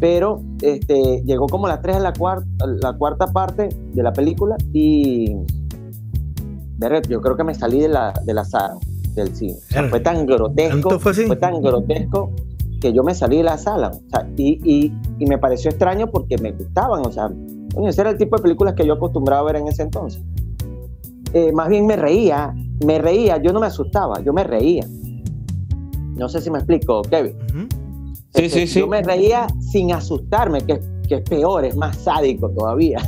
Pero 0.00 0.42
este, 0.60 1.22
llegó 1.24 1.46
como 1.46 1.68
la 1.68 1.80
3 1.80 1.96
a 1.96 2.00
la 2.00 2.12
cuarta, 2.12 2.46
la 2.66 2.92
cuarta 2.94 3.26
parte 3.28 3.68
de 3.68 4.02
la 4.02 4.12
película 4.12 4.56
y 4.72 5.36
yo 7.08 7.20
creo 7.20 7.36
que 7.36 7.44
me 7.44 7.54
salí 7.54 7.80
de 7.80 7.88
la, 7.88 8.12
de 8.24 8.34
la 8.34 8.44
sala 8.44 8.76
del 9.14 9.34
cine. 9.34 9.54
O 9.54 9.72
sea, 9.72 9.82
Verga. 9.82 9.90
fue 9.90 10.00
tan 10.00 10.26
grotesco, 10.26 10.88
¿Tanto 10.88 11.00
fue 11.00 11.36
tan 11.36 11.62
grotesco 11.62 12.30
que 12.80 12.92
yo 12.92 13.02
me 13.02 13.14
salí 13.14 13.38
de 13.38 13.44
la 13.44 13.56
sala. 13.56 13.88
O 13.88 14.10
sea, 14.10 14.28
y, 14.36 14.60
y, 14.64 14.92
y 15.18 15.26
me 15.26 15.38
pareció 15.38 15.70
extraño 15.70 16.10
porque 16.10 16.36
me 16.38 16.52
gustaban. 16.52 17.06
O 17.06 17.12
sea, 17.12 17.30
ese 17.86 18.00
era 18.00 18.10
el 18.10 18.18
tipo 18.18 18.36
de 18.36 18.42
películas 18.42 18.74
que 18.74 18.86
yo 18.86 18.94
acostumbraba 18.94 19.42
a 19.42 19.52
ver 19.52 19.56
en 19.56 19.68
ese 19.68 19.82
entonces. 19.82 20.22
Eh, 21.32 21.52
más 21.52 21.68
bien 21.68 21.86
me 21.86 21.96
reía, 21.96 22.54
me 22.84 22.98
reía, 22.98 23.38
yo 23.38 23.52
no 23.52 23.60
me 23.60 23.66
asustaba, 23.66 24.20
yo 24.22 24.32
me 24.32 24.44
reía. 24.44 24.86
No 26.16 26.28
sé 26.28 26.40
si 26.40 26.50
me 26.50 26.58
explico, 26.58 27.02
Kevin. 27.02 27.36
Sí, 28.34 28.48
sí, 28.50 28.66
sí. 28.66 28.80
Yo 28.80 28.86
me 28.86 29.02
reía 29.02 29.46
sin 29.60 29.92
asustarme, 29.92 30.60
que, 30.62 30.80
que 31.08 31.16
es 31.16 31.22
peor, 31.22 31.64
es 31.64 31.76
más 31.76 31.96
sádico 31.98 32.50
todavía. 32.50 32.98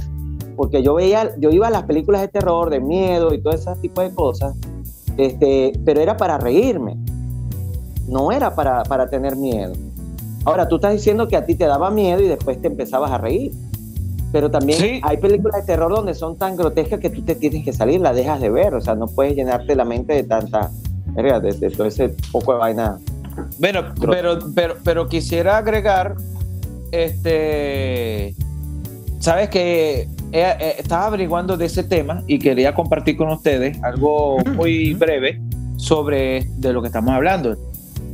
Porque 0.56 0.82
yo 0.82 0.94
veía, 0.94 1.32
yo 1.38 1.50
iba 1.50 1.66
a 1.66 1.70
las 1.70 1.82
películas 1.82 2.22
de 2.22 2.28
terror, 2.28 2.70
de 2.70 2.80
miedo 2.80 3.34
y 3.34 3.42
todo 3.42 3.52
ese 3.52 3.74
tipo 3.82 4.00
de 4.00 4.10
cosas, 4.14 4.54
este, 5.16 5.72
pero 5.84 6.00
era 6.00 6.16
para 6.16 6.38
reírme. 6.38 6.96
No 8.08 8.30
era 8.32 8.54
para, 8.54 8.82
para 8.84 9.08
tener 9.10 9.36
miedo. 9.36 9.72
Ahora, 10.44 10.68
tú 10.68 10.76
estás 10.76 10.92
diciendo 10.92 11.26
que 11.26 11.36
a 11.36 11.44
ti 11.44 11.56
te 11.56 11.64
daba 11.66 11.90
miedo 11.90 12.22
y 12.22 12.28
después 12.28 12.60
te 12.62 12.68
empezabas 12.68 13.10
a 13.10 13.18
reír. 13.18 13.52
Pero 14.32 14.50
también 14.50 14.78
Sí. 14.78 15.00
hay 15.02 15.16
películas 15.16 15.60
de 15.62 15.66
terror 15.66 15.90
donde 15.90 16.14
son 16.14 16.36
tan 16.36 16.56
grotescas 16.56 17.00
que 17.00 17.10
tú 17.10 17.22
te 17.22 17.34
tienes 17.34 17.64
que 17.64 17.72
salir, 17.72 18.00
las 18.00 18.14
dejas 18.14 18.40
de 18.40 18.50
ver. 18.50 18.74
O 18.74 18.80
sea, 18.80 18.94
no 18.94 19.06
puedes 19.08 19.34
llenarte 19.34 19.74
la 19.74 19.84
mente 19.84 20.12
de 20.14 20.22
tanta, 20.24 20.70
de, 21.14 21.40
de 21.52 21.70
todo 21.70 21.86
ese 21.86 22.10
poco 22.30 22.52
de 22.52 22.58
vaina. 22.58 22.98
Bueno, 23.58 23.94
pero, 24.10 24.38
pero, 24.54 24.76
pero 24.84 25.08
quisiera 25.08 25.56
agregar, 25.58 26.14
este, 26.92 28.34
sabes 29.20 29.48
que 29.48 30.02
eh, 30.02 30.08
eh, 30.32 30.74
estaba 30.78 31.06
averiguando 31.06 31.56
de 31.56 31.66
ese 31.66 31.84
tema 31.84 32.22
y 32.26 32.38
quería 32.38 32.74
compartir 32.74 33.16
con 33.16 33.28
ustedes 33.30 33.82
algo 33.82 34.38
muy 34.56 34.94
breve 34.94 35.40
sobre 35.76 36.46
de 36.56 36.72
lo 36.72 36.82
que 36.82 36.88
estamos 36.88 37.14
hablando. 37.14 37.56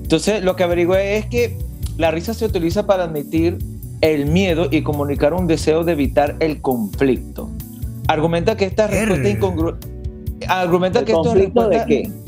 Entonces, 0.02 0.42
lo 0.44 0.56
que 0.56 0.64
averigüé 0.64 1.16
es 1.16 1.26
que 1.26 1.56
la 1.96 2.10
risa 2.10 2.34
se 2.34 2.44
utiliza 2.44 2.86
para 2.86 3.04
admitir 3.04 3.58
el 4.00 4.26
miedo 4.26 4.68
y 4.70 4.82
comunicar 4.82 5.32
un 5.32 5.46
deseo 5.46 5.84
de 5.84 5.92
evitar 5.92 6.36
el 6.40 6.60
conflicto. 6.60 7.48
Argumenta 8.08 8.56
que 8.56 8.64
esta 8.66 8.86
respuesta 8.88 9.28
incongruente. 9.28 9.88
Argumenta 10.48 10.98
¿El 11.00 11.04
que 11.04 11.12
esto 11.12 11.22
es 11.22 11.28
conflicto 11.28 11.68
de 11.68 11.76
respuesta- 11.78 11.86
qué? 11.86 12.21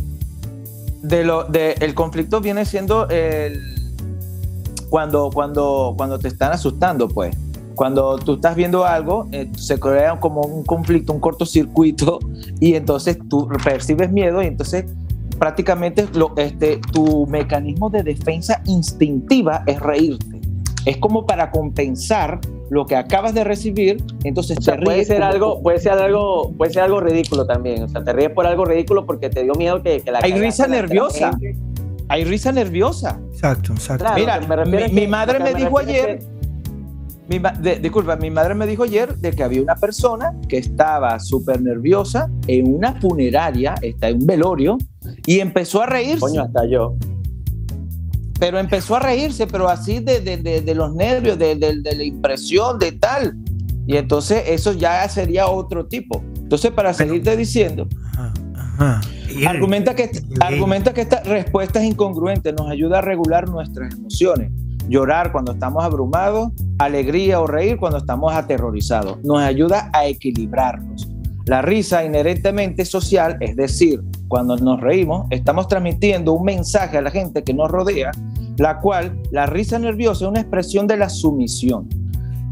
De 1.04 1.24
lo 1.24 1.44
de 1.44 1.72
el 1.80 1.94
conflicto 1.94 2.40
viene 2.40 2.64
siendo 2.64 3.08
el 3.08 3.60
cuando 4.90 5.30
cuando 5.30 5.94
cuando 5.96 6.18
te 6.18 6.28
están 6.28 6.52
asustando 6.52 7.08
pues 7.08 7.36
cuando 7.74 8.16
tú 8.18 8.34
estás 8.34 8.56
viendo 8.56 8.84
algo 8.84 9.28
eh, 9.32 9.50
se 9.56 9.78
crea 9.78 10.18
como 10.18 10.42
un 10.42 10.64
conflicto 10.64 11.12
un 11.12 11.20
cortocircuito 11.20 12.20
y 12.60 12.74
entonces 12.74 13.18
tú 13.28 13.48
percibes 13.62 14.10
miedo 14.10 14.42
y 14.42 14.46
entonces 14.46 14.86
prácticamente 15.38 16.06
lo, 16.14 16.32
este, 16.36 16.80
tu 16.92 17.26
mecanismo 17.26 17.90
de 17.90 18.02
defensa 18.02 18.62
instintiva 18.66 19.62
es 19.66 19.80
reírte. 19.80 20.40
Es 20.84 20.96
como 20.98 21.26
para 21.26 21.50
compensar 21.50 22.40
lo 22.74 22.86
que 22.86 22.96
acabas 22.96 23.32
de 23.34 23.44
recibir, 23.44 24.02
entonces 24.24 24.58
O 24.58 24.62
sea, 24.62 24.76
te 24.76 24.82
puede 24.82 24.96
ríes 24.96 25.06
ser 25.08 25.18
como- 25.20 25.30
algo, 25.32 25.62
puede 25.62 25.78
ser 25.78 25.92
algo, 25.92 26.52
puede 26.58 26.72
ser 26.72 26.82
algo 26.82 27.00
ridículo 27.00 27.46
también. 27.46 27.84
O 27.84 27.88
sea, 27.88 28.02
te 28.02 28.12
ríes 28.12 28.30
por 28.30 28.46
algo 28.46 28.64
ridículo 28.64 29.06
porque 29.06 29.30
te 29.30 29.44
dio 29.44 29.54
miedo 29.54 29.80
que, 29.82 30.00
que 30.00 30.10
la 30.10 30.18
Hay 30.22 30.32
risa 30.32 30.66
nerviosa. 30.66 31.30
gente. 31.30 31.56
Hay 32.08 32.24
risa 32.24 32.50
nerviosa. 32.52 33.20
Exacto, 33.32 33.72
exacto. 33.72 34.04
Claro, 34.04 34.20
Mira, 34.46 34.64
me 34.66 34.88
mi- 34.88 34.92
mi 34.92 35.06
madre 35.06 35.38
me 35.38 35.54
dijo 35.54 35.78
ayer- 35.78 36.18
Mi 37.26 37.38
de- 37.38 37.76
disculpa, 37.78 38.16
mi 38.16 38.30
madre 38.30 38.54
me 38.54 38.66
dijo 38.66 38.82
ayer 38.82 39.16
de 39.16 39.30
que 39.30 39.42
había 39.42 39.62
una 39.62 39.76
persona 39.76 40.34
que 40.46 40.58
estaba 40.58 41.18
súper 41.20 41.62
nerviosa 41.62 42.28
en 42.48 42.74
una 42.74 43.00
funeraria, 43.00 43.74
está 43.80 44.08
en 44.10 44.16
un 44.20 44.26
velorio, 44.26 44.76
y 45.24 45.40
empezó 45.40 45.80
a 45.80 45.86
reírse. 45.86 46.20
Coño, 46.20 46.42
hasta 46.42 46.66
yo. 46.66 46.96
Pero 48.44 48.58
empezó 48.58 48.96
a 48.96 49.00
reírse, 49.00 49.46
pero 49.46 49.70
así 49.70 50.00
de, 50.00 50.20
de- 50.20 50.36
de- 50.36 50.60
de 50.60 50.74
los 50.74 50.94
nervios, 50.94 51.38
de, 51.38 51.54
la 51.82 52.04
impresión, 52.04 52.78
de 52.78 52.92
tal. 52.92 53.34
Y 53.86 53.96
entonces 53.96 54.42
eso 54.48 54.74
ya 54.74 55.08
sería 55.08 55.46
otro 55.46 55.86
tipo. 55.86 56.22
Entonces, 56.36 56.70
para 56.70 56.92
seguirte 56.92 57.34
diciendo, 57.38 57.88
Ajá, 58.12 58.34
ajá. 58.54 59.00
Argumenta 59.48 59.94
que, 59.94 60.10
argumenta 60.40 60.92
que 60.92 61.00
esta 61.00 61.22
respuesta 61.22 61.80
es 61.82 61.86
incongruente, 61.86 62.52
nos 62.52 62.68
ayuda 62.70 62.98
a 62.98 63.00
regular 63.00 63.48
nuestras 63.48 63.94
emociones. 63.94 64.52
Llorar 64.90 65.32
cuando 65.32 65.52
estamos 65.52 65.82
abrumados, 65.82 66.52
alegría 66.78 67.40
o 67.40 67.46
reír 67.46 67.78
cuando 67.78 67.96
estamos 67.96 68.30
aterrorizados. 68.34 69.24
Nos 69.24 69.40
ayuda 69.40 69.88
a 69.94 70.04
equilibrarnos. 70.06 71.08
La 71.46 71.62
risa 71.62 72.04
inherentemente 72.04 72.84
social, 72.84 73.38
es 73.40 73.56
decir, 73.56 74.02
cuando 74.28 74.56
nos 74.56 74.80
reímos, 74.80 75.26
estamos 75.30 75.68
transmitiendo 75.68 76.32
un 76.32 76.42
mensaje 76.44 76.96
a 76.98 77.02
la 77.02 77.10
gente 77.10 77.42
que 77.44 77.52
nos 77.52 77.70
rodea, 77.70 78.10
la 78.58 78.78
cual 78.78 79.20
la 79.30 79.46
risa 79.46 79.78
nerviosa 79.78 80.24
es 80.24 80.30
una 80.30 80.40
expresión 80.40 80.86
de 80.86 80.96
la 80.96 81.08
sumisión. 81.08 81.88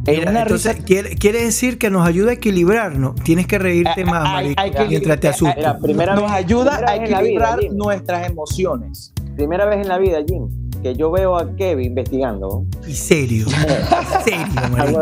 En 0.05 0.17
Mira, 0.19 0.31
una 0.33 0.43
entonces, 0.43 0.75
risa 0.75 0.85
quiere, 0.85 1.15
quiere 1.17 1.45
decir 1.45 1.79
que 1.79 1.89
nos 1.89 2.05
ayuda 2.07 2.31
a 2.31 2.35
equilibrarnos. 2.35 3.15
Tienes 3.23 3.47
que 3.47 3.59
reírte 3.59 4.03
Ah, 4.05 4.11
más, 4.11 4.29
hay- 4.29 4.55
marico, 4.57 4.61
hay 4.63 4.71
que- 4.73 4.89
mientras 4.89 5.21
te 5.21 5.29
asustas. 5.29 5.57
Mira, 5.57 5.79
primera 5.79 6.15
nos 6.17 6.25
vez- 6.25 6.33
ayuda 6.33 6.77
primera 6.79 6.93
a 6.93 6.99
vida, 6.99 7.19
equilibrar 7.21 7.59
nuestras 7.73 8.29
emociones. 8.29 9.13
Primera 9.37 9.65
vez 9.67 9.79
en 9.79 9.89
la 9.89 9.99
vida, 9.99 10.19
Jim, 10.27 10.49
que 10.83 10.97
yo 10.97 11.13
veo 11.13 11.37
a 11.39 11.55
Kevin 11.55 11.87
investigando. 11.87 12.65
Y 12.85 12.95
serio. 12.95 13.47
serio, 14.25 14.47
marico. 14.73 15.01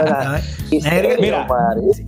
Y 0.71 0.83
Verga, 0.83 1.16
Mira. 1.19 1.47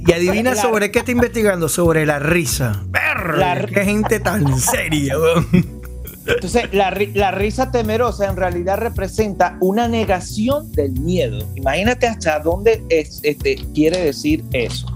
Y 0.06 0.12
adivina 0.12 0.50
La- 0.54 0.60
sobre 0.60 0.90
qué 0.90 0.98
está 0.98 1.12
investigando. 1.12 1.70
Sobre 1.70 2.04
la 2.04 2.18
risa. 2.18 2.82
Verga, 2.90 3.54
La- 3.54 3.66
Qué 3.66 3.84
gente 3.86 4.20
tan 4.20 4.58
seria, 4.58 5.18
weón. 5.18 5.81
Entonces, 6.26 6.72
la, 6.72 6.90
ri- 6.92 7.12
la 7.14 7.32
risa 7.32 7.70
temerosa 7.70 8.30
en 8.30 8.36
realidad 8.36 8.78
representa 8.78 9.56
una 9.60 9.88
negación 9.88 10.70
del 10.72 10.92
miedo. 10.92 11.44
Imagínate 11.56 12.06
hasta 12.06 12.38
dónde 12.38 12.82
es, 12.88 13.20
este, 13.22 13.56
quiere 13.74 14.00
decir 14.04 14.44
eso. 14.52 14.86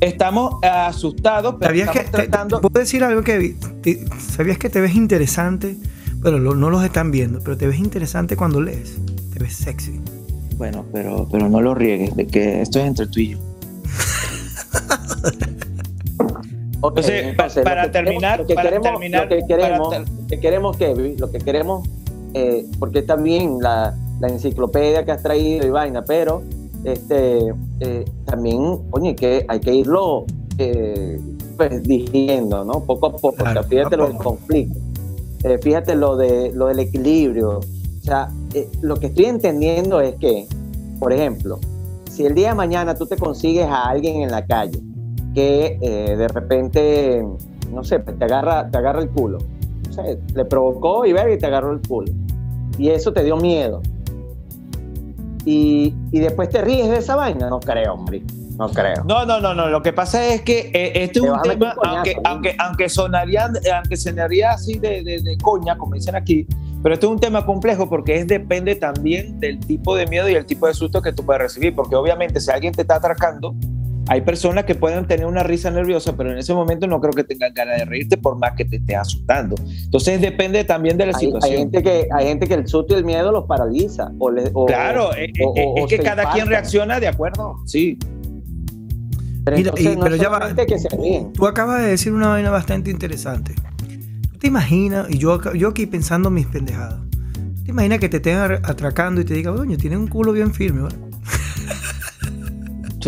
Estamos 0.00 0.56
eh, 0.62 0.66
asustados, 0.66 1.54
pero 1.58 1.70
¿Sabías 1.70 1.90
que 1.90 1.98
estamos 2.00 2.26
te, 2.26 2.30
tratando... 2.30 2.60
puedo 2.60 2.80
decir 2.80 3.04
algo 3.04 3.22
que 3.22 3.56
te- 3.82 4.04
sabías 4.18 4.58
que 4.58 4.68
te 4.68 4.80
ves 4.80 4.94
interesante? 4.94 5.76
Bueno, 6.16 6.38
lo- 6.38 6.54
no 6.54 6.70
los 6.70 6.84
están 6.84 7.10
viendo, 7.12 7.40
pero 7.40 7.56
te 7.56 7.66
ves 7.66 7.78
interesante 7.78 8.36
cuando 8.36 8.60
lees. 8.60 8.96
Te 9.32 9.38
ves 9.38 9.54
sexy. 9.56 10.00
Bueno, 10.56 10.84
pero, 10.92 11.28
pero 11.30 11.48
no 11.48 11.60
lo 11.60 11.74
riegues, 11.74 12.14
de 12.16 12.26
que 12.26 12.62
esto 12.62 12.80
es 12.80 12.86
entre 12.86 13.06
tú 13.06 13.20
y 13.20 13.28
yo. 13.30 13.38
Entonces, 16.88 17.24
entonces, 17.26 17.64
para 17.64 17.82
lo 17.82 17.88
que 17.88 17.92
terminar- 17.92 18.38
queremos- 18.46 18.46
lo 18.46 18.46
que 18.46 18.54
queremos, 18.62 18.90
terminar- 18.92 19.22
lo 19.22 19.28
que 19.28 19.46
queremos, 19.46 19.98
lo 19.98 20.26
que 20.28 20.40
queremos, 20.40 20.76
Kevin, 20.76 21.16
lo 21.18 21.30
que 21.30 21.38
queremos, 21.38 21.88
eh, 22.34 22.66
porque 22.78 23.02
también 23.02 23.58
la, 23.60 23.94
la 24.20 24.28
enciclopedia 24.28 25.04
que 25.04 25.12
has 25.12 25.22
traído 25.22 25.66
y 25.66 25.70
vaina, 25.70 26.02
pero 26.04 26.42
este, 26.84 27.38
eh, 27.80 28.04
también, 28.24 28.78
oye, 28.90 29.14
que 29.16 29.44
hay 29.48 29.60
que 29.60 29.74
irlo 29.74 30.24
eh, 30.58 31.20
pues, 31.56 31.82
digiriendo, 31.82 32.64
¿no? 32.64 32.80
Poco 32.84 33.06
a 33.06 33.12
poco. 33.12 33.32
Claro, 33.36 33.50
o 33.50 33.62
sea, 33.62 33.62
fíjate 33.64 33.96
lo 33.96 34.08
del 34.08 34.16
conflicto, 34.16 34.78
eh, 35.44 35.58
fíjate 35.62 35.94
lo, 35.96 36.16
de, 36.16 36.52
lo 36.54 36.66
del 36.66 36.78
equilibrio. 36.80 37.58
O 37.58 38.02
sea, 38.02 38.28
eh, 38.54 38.68
lo 38.82 38.96
que 38.96 39.06
estoy 39.08 39.24
entendiendo 39.26 40.00
es 40.00 40.14
que, 40.16 40.46
por 41.00 41.12
ejemplo, 41.12 41.58
si 42.10 42.24
el 42.24 42.34
día 42.34 42.50
de 42.50 42.54
mañana 42.54 42.94
tú 42.94 43.06
te 43.06 43.16
consigues 43.16 43.66
a 43.66 43.84
alguien 43.88 44.22
en 44.22 44.30
la 44.30 44.46
calle 44.46 44.78
que 45.36 45.78
eh, 45.82 46.16
de 46.16 46.28
repente, 46.28 47.22
no 47.70 47.84
sé, 47.84 47.98
te 47.98 48.24
agarra, 48.24 48.70
te 48.70 48.78
agarra 48.78 49.02
el 49.02 49.10
culo. 49.10 49.36
No 49.86 49.92
sé, 49.92 50.18
le 50.34 50.46
provocó 50.46 51.04
y 51.04 51.10
y 51.10 51.36
te 51.38 51.44
agarró 51.46 51.72
el 51.72 51.80
culo. 51.86 52.10
Y 52.78 52.88
eso 52.88 53.12
te 53.12 53.22
dio 53.22 53.36
miedo. 53.36 53.82
Y, 55.44 55.94
y 56.10 56.20
después 56.20 56.48
te 56.48 56.62
ríes 56.62 56.88
de 56.88 56.96
esa 56.96 57.16
vaina. 57.16 57.50
No 57.50 57.60
creo, 57.60 57.92
hombre. 57.92 58.22
No 58.56 58.70
creo. 58.70 59.04
No, 59.04 59.26
no, 59.26 59.38
no, 59.38 59.52
no. 59.52 59.68
Lo 59.68 59.82
que 59.82 59.92
pasa 59.92 60.24
es 60.26 60.40
que 60.40 60.70
eh, 60.72 61.04
este 61.04 61.18
es 61.18 61.24
un 61.26 61.42
tema, 61.42 61.74
un 61.74 61.76
coñazo, 61.76 62.20
aunque, 62.24 62.56
aunque 62.58 62.88
sonaría, 62.88 63.50
aunque 63.74 63.96
sonaría 63.98 64.52
así 64.52 64.78
de, 64.78 65.02
de- 65.04 65.20
de 65.20 65.36
coña, 65.36 65.76
como 65.76 65.94
dicen 65.94 66.16
aquí, 66.16 66.46
pero 66.82 66.94
esto 66.94 67.08
es 67.08 67.12
un 67.12 67.20
tema 67.20 67.44
complejo 67.44 67.88
porque 67.90 68.16
es 68.16 68.26
depende 68.26 68.74
también 68.74 69.38
del 69.38 69.60
tipo 69.60 69.94
de 69.94 70.06
miedo 70.06 70.30
y 70.30 70.34
el 70.34 70.46
tipo 70.46 70.66
de 70.66 70.72
susto 70.72 71.02
que 71.02 71.12
tú 71.12 71.26
puedes 71.26 71.42
recibir. 71.42 71.74
Porque 71.74 71.94
obviamente 71.94 72.40
si 72.40 72.50
alguien 72.50 72.72
te 72.72 72.80
está 72.82 72.96
atracando, 72.96 73.54
hay 74.08 74.20
personas 74.20 74.64
que 74.64 74.74
pueden 74.74 75.06
tener 75.06 75.26
una 75.26 75.42
risa 75.42 75.70
nerviosa, 75.70 76.16
pero 76.16 76.30
en 76.32 76.38
ese 76.38 76.54
momento 76.54 76.86
no 76.86 77.00
creo 77.00 77.12
que 77.12 77.24
tengan 77.24 77.52
ganas 77.54 77.78
de 77.78 77.84
reírte 77.86 78.16
por 78.16 78.38
más 78.38 78.52
que 78.56 78.64
te 78.64 78.76
esté 78.76 78.94
asustando. 78.96 79.56
Entonces 79.84 80.20
depende 80.20 80.62
también 80.64 80.96
de 80.96 81.06
la 81.06 81.12
Hay, 81.16 81.26
hay 81.26 81.26
situación. 81.32 81.58
gente 81.58 81.82
que, 81.82 82.08
hay 82.14 82.26
gente 82.26 82.46
que 82.46 82.54
el 82.54 82.68
susto 82.68 82.94
y 82.94 82.98
el 82.98 83.04
miedo 83.04 83.32
los 83.32 83.44
paraliza. 83.46 84.12
O 84.18 84.30
le- 84.30 84.50
o- 84.54 84.66
Claro, 84.66 85.10
eh, 85.16 85.32
o- 85.44 85.54
eh, 85.56 85.64
o- 85.66 85.78
es 85.78 85.86
que 85.86 85.98
cada 85.98 86.30
quien 86.32 86.46
reacciona 86.46 87.00
de 87.00 87.08
acuerdo. 87.08 87.56
Sí. 87.66 87.98
Pero, 89.44 89.56
Mira, 89.56 89.68
entonces 89.70 89.92
y- 89.92 89.96
no 89.96 90.02
pero 90.02 90.16
ya 90.16 90.28
va. 90.28 90.54
que 90.54 90.78
se 90.78 90.88
ríen. 90.88 91.32
Tú 91.32 91.46
acabas 91.46 91.80
de 91.82 91.88
decir 91.88 92.12
una 92.12 92.28
vaina 92.28 92.50
bastante 92.50 92.90
interesante. 92.90 93.54
¿Tú 94.32 94.38
te 94.38 94.46
imaginas, 94.48 95.06
y 95.10 95.18
yo, 95.18 95.32
acá- 95.34 95.52
yo 95.54 95.68
aquí 95.68 95.86
pensando 95.86 96.30
mis 96.30 96.46
pendejadas, 96.46 97.00
¿tú 97.56 97.62
te 97.64 97.70
imaginas 97.70 97.98
que 98.00 98.08
te 98.08 98.16
estén 98.18 98.38
atracando 98.38 99.20
y 99.20 99.24
te 99.24 99.34
digan, 99.34 99.56
coño, 99.56 99.76
tienes 99.76 99.98
un 99.98 100.08
culo 100.08 100.32
bien 100.32 100.52
firme, 100.52 100.82
¿verdad? 100.82 100.98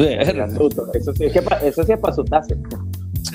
Asusto. 0.02 0.92
Eso 0.94 1.14
sí, 1.14 1.24
eso 1.24 1.84
sí 1.84 1.92
es 1.92 1.98
para 1.98 2.12
asustarse. 2.12 2.56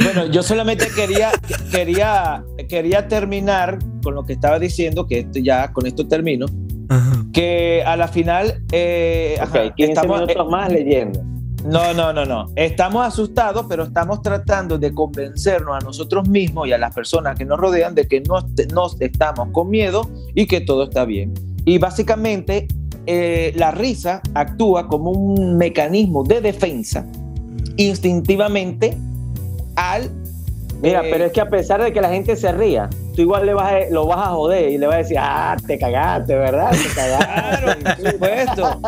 Bueno, 0.04 0.26
yo 0.28 0.42
solamente 0.42 0.88
quería, 0.96 1.30
quería, 1.72 2.44
quería 2.68 3.08
terminar 3.08 3.78
con 4.02 4.16
lo 4.16 4.26
que 4.26 4.34
estaba 4.34 4.58
diciendo, 4.60 5.06
que 5.08 5.20
esto 5.20 5.40
ya 5.40 5.72
con 5.72 5.86
esto 5.86 6.08
termino, 6.08 6.48
Ajá. 6.90 7.24
que 7.32 7.84
a 7.86 7.96
la 7.96 8.08
final 8.08 8.64
eh, 8.72 9.36
Ok, 9.38 9.56
ajá, 9.56 9.76
15 9.76 9.92
estamos, 9.92 10.22
minutos 10.22 10.50
más 10.50 10.72
leyendo. 10.72 11.20
eh, 11.20 11.24
no, 11.66 11.94
no, 11.94 12.12
no, 12.12 12.26
no, 12.26 12.48
estamos 12.56 13.06
asustados, 13.06 13.66
pero 13.70 13.84
estamos 13.84 14.22
tratando 14.22 14.78
de 14.78 14.94
convencernos 14.94 15.76
a 15.82 15.86
nosotros 15.86 16.28
mismos 16.28 16.68
y 16.68 16.74
a 16.74 16.78
las 16.78 16.94
personas 16.94 17.38
que 17.38 17.46
nos 17.46 17.60
rodean 17.60 17.94
de 17.94 18.08
que 18.08 18.22
no, 18.22 18.40
no 18.74 18.88
estamos 19.00 19.50
con 19.52 19.70
miedo 19.70 20.10
y 20.34 20.46
que 20.48 20.62
todo 20.62 20.86
está 20.86 21.06
bien. 21.06 21.34
Y 21.66 21.78
básicamente 21.78 22.68
eh, 23.06 23.52
la 23.56 23.72
risa 23.72 24.22
actúa 24.34 24.88
como 24.88 25.12
un 25.12 25.58
mecanismo 25.58 26.24
de 26.24 26.42
defensa 26.42 27.06
instintivamente 27.78 28.98
al 29.76 30.10
Mira, 30.82 31.00
Eh, 31.06 31.10
pero 31.12 31.24
es 31.26 31.32
que 31.32 31.40
a 31.40 31.48
pesar 31.50 31.82
de 31.82 31.94
que 31.94 32.02
la 32.02 32.10
gente 32.10 32.36
se 32.36 32.52
ría, 32.52 32.90
tú 33.16 33.22
igual 33.22 33.46
le 33.46 33.54
vas 33.54 33.72
a- 33.72 33.90
lo 33.90 34.06
vas 34.06 34.18
a 34.28 34.32
joder 34.32 34.70
y 34.70 34.78
le 34.78 34.86
vas 34.86 34.96
a 34.96 34.98
decir, 34.98 35.18
ah, 35.18 35.56
te 35.66 35.80
cagaste, 35.80 36.36
¿verdad? 36.36 36.72
Te 36.72 36.90
Claro, 36.94 37.68
cagaste. 37.68 38.02
por 38.02 38.12
supuesto. 38.12 38.82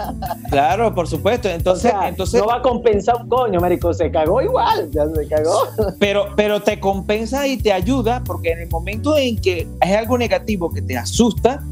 Claro, 0.49 0.93
por 0.93 1.07
supuesto. 1.07 1.47
O 1.47 1.51
Entonces, 1.51 1.91
sea, 1.91 2.09
entonces 2.09 2.41
no 2.41 2.47
va 2.47 2.55
a 2.57 2.61
compensar 2.61 3.15
un 3.21 3.29
coño, 3.29 3.61
marico, 3.61 3.93
se 3.93 4.11
cagó 4.11 4.41
igual, 4.41 4.89
ya 4.91 5.05
se 5.07 5.25
cagó. 5.29 5.57
pero, 5.97 6.25
pero 6.35 6.61
te 6.61 6.81
compensa 6.81 7.47
y 7.47 7.55
te 7.55 7.71
ayuda 7.71 8.21
porque 8.25 8.51
en 8.51 8.59
el 8.63 8.69
momento 8.69 9.17
en 9.17 9.37
que 9.39 9.65
es 9.79 9.95
algo 9.95 10.17
negativo 10.17 10.69
que 10.69 10.81
te 10.81 10.97
asusta, 10.97 11.63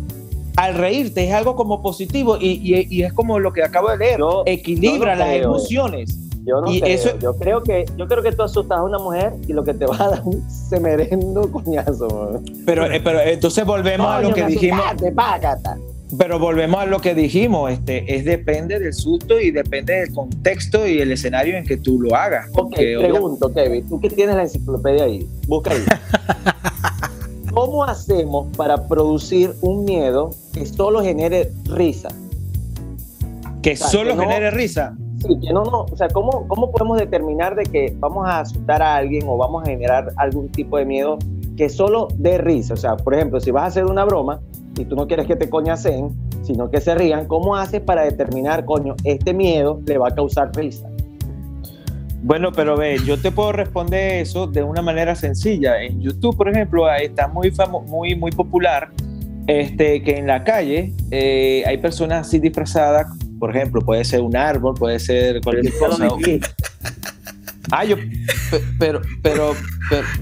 al 0.55 0.75
reírte 0.75 1.25
es 1.27 1.33
algo 1.33 1.55
como 1.55 1.81
positivo 1.81 2.37
y, 2.39 2.59
y- 2.63 2.87
y 2.89 3.03
es 3.03 3.13
como 3.13 3.39
lo 3.39 3.51
que 3.53 3.63
acabo 3.63 3.89
de 3.89 3.97
leer. 3.97 4.19
Yo- 4.19 4.43
equilibra 4.45 5.13
no 5.15 5.19
las 5.19 5.29
creo. 5.29 5.43
emociones. 5.49 6.17
Yo 6.45 6.59
no 6.61 6.69
Y 6.71 6.81
creo. 6.81 6.93
eso- 6.95 7.19
Yo 7.19 7.35
creo 7.37 7.63
que 7.63 7.85
yo 7.97 8.05
creo 8.07 8.21
que 8.21 8.31
tú 8.33 8.43
asustas 8.43 8.77
a 8.79 8.83
una 8.83 8.99
mujer 8.99 9.33
y 9.47 9.53
lo 9.53 9.63
que 9.63 9.73
te 9.73 9.85
va 9.85 9.95
a 9.95 10.09
dar 10.09 10.21
un 10.25 10.43
semerendo 10.49 11.49
coñazo. 11.51 12.07
man. 12.33 12.43
Pero, 12.65 12.85
eh, 12.91 12.99
pero 13.01 13.21
entonces 13.21 13.65
volvemos 13.65 14.07
a 14.07 14.21
lo 14.21 14.33
que 14.33 14.45
dijimos. 14.45 14.81
págata. 15.15 15.77
Pero 16.15 16.37
volvemos 16.37 16.79
a 16.79 16.85
lo 16.85 16.99
que 17.01 17.15
dijimos. 17.15 17.71
Este, 17.71 18.13
es 18.15 18.23
depende 18.25 18.77
del 18.77 18.93
susto 18.93 19.39
y 19.39 19.49
depende 19.51 19.93
del 20.01 20.13
contexto 20.13 20.85
y 20.85 20.99
el 20.99 21.11
escenario 21.13 21.57
en 21.57 21.65
que 21.65 21.77
tú 21.77 21.99
lo 21.99 22.13
hagas. 22.15 22.49
Ok, 22.53 22.75
pregunto, 22.75 23.51
Kevin, 23.51 23.87
tú 23.89 23.99
que 23.99 24.09
tienes 24.09 24.35
la 24.35 24.43
enciclopedia 24.43 25.05
ahí, 25.05 25.27
busca 25.47 25.71
ahí. 25.71 25.79
¿Cómo 27.73 27.85
hacemos 27.85 28.55
para 28.55 28.87
producir 28.87 29.55
un 29.61 29.83
miedo 29.83 30.29
que 30.53 30.63
solo 30.63 31.01
genere 31.01 31.51
risa? 31.63 32.09
que 33.63 33.75
sea, 33.75 33.87
solo 33.87 34.11
que 34.11 34.17
no- 34.17 34.21
genere 34.21 34.51
risa. 34.51 34.95
Sí, 35.17 35.39
que 35.41 35.51
no, 35.51 35.63
no, 35.63 35.85
o 35.91 35.97
sea, 35.97 36.07
¿cómo, 36.09 36.47
¿cómo 36.47 36.69
podemos 36.71 36.99
determinar 36.99 37.55
de 37.55 37.63
que 37.63 37.91
vamos 37.97 38.27
a 38.27 38.41
asustar 38.41 38.83
a 38.83 38.95
alguien 38.97 39.23
o 39.27 39.37
vamos 39.37 39.63
a 39.63 39.71
generar 39.71 40.11
algún 40.17 40.49
tipo 40.49 40.77
de 40.77 40.85
miedo 40.85 41.17
que 41.57 41.67
solo 41.67 42.09
dé 42.15 42.37
risa. 42.37 42.75
O 42.75 42.77
sea, 42.77 42.95
por 42.95 43.15
ejemplo, 43.15 43.39
si 43.39 43.49
vas 43.49 43.63
a 43.63 43.65
hacer 43.65 43.85
una 43.85 44.05
broma 44.05 44.39
y 44.77 44.85
tú 44.85 44.95
no 44.95 45.07
quieres 45.07 45.25
que 45.25 45.35
te 45.35 45.49
coñacen, 45.49 46.15
sino 46.43 46.69
que 46.69 46.79
se 46.79 46.93
rían, 46.93 47.25
¿cómo 47.25 47.55
haces 47.55 47.81
para 47.81 48.03
determinar, 48.03 48.65
coño, 48.65 48.93
este 49.03 49.33
miedo 49.33 49.79
le 49.87 49.97
va 49.97 50.09
a 50.09 50.11
causar 50.13 50.55
risa? 50.55 50.87
Bueno, 52.23 52.53
pero 52.53 52.77
ve, 52.77 52.99
yo 53.05 53.19
te 53.19 53.31
puedo 53.31 53.51
responder 53.51 54.21
eso 54.21 54.47
de 54.47 54.63
una 54.63 54.81
manera 54.81 55.13
sencilla. 55.13 55.83
En 55.83 56.01
YouTube, 56.01 56.37
por 56.37 56.47
ejemplo, 56.47 56.89
está 56.89 57.27
muy, 57.27 57.53
muy, 57.85 58.15
muy 58.15 58.31
popular 58.31 58.91
este, 59.47 60.01
que 60.03 60.17
en 60.17 60.27
la 60.27 60.45
calle 60.45 60.93
eh, 61.11 61.63
hay 61.67 61.77
personas 61.79 62.27
así 62.27 62.39
disfrazadas. 62.39 63.07
Por 63.39 63.53
ejemplo, 63.53 63.81
puede 63.81 64.05
ser 64.05 64.21
un 64.21 64.37
árbol, 64.37 64.73
puede 64.73 64.99
ser 64.99 65.41
cualquier 65.41 65.73
cosa. 65.77 66.07
Ah, 67.71 67.83
yo, 67.85 67.97
pero, 68.79 69.01
pero, 69.21 69.53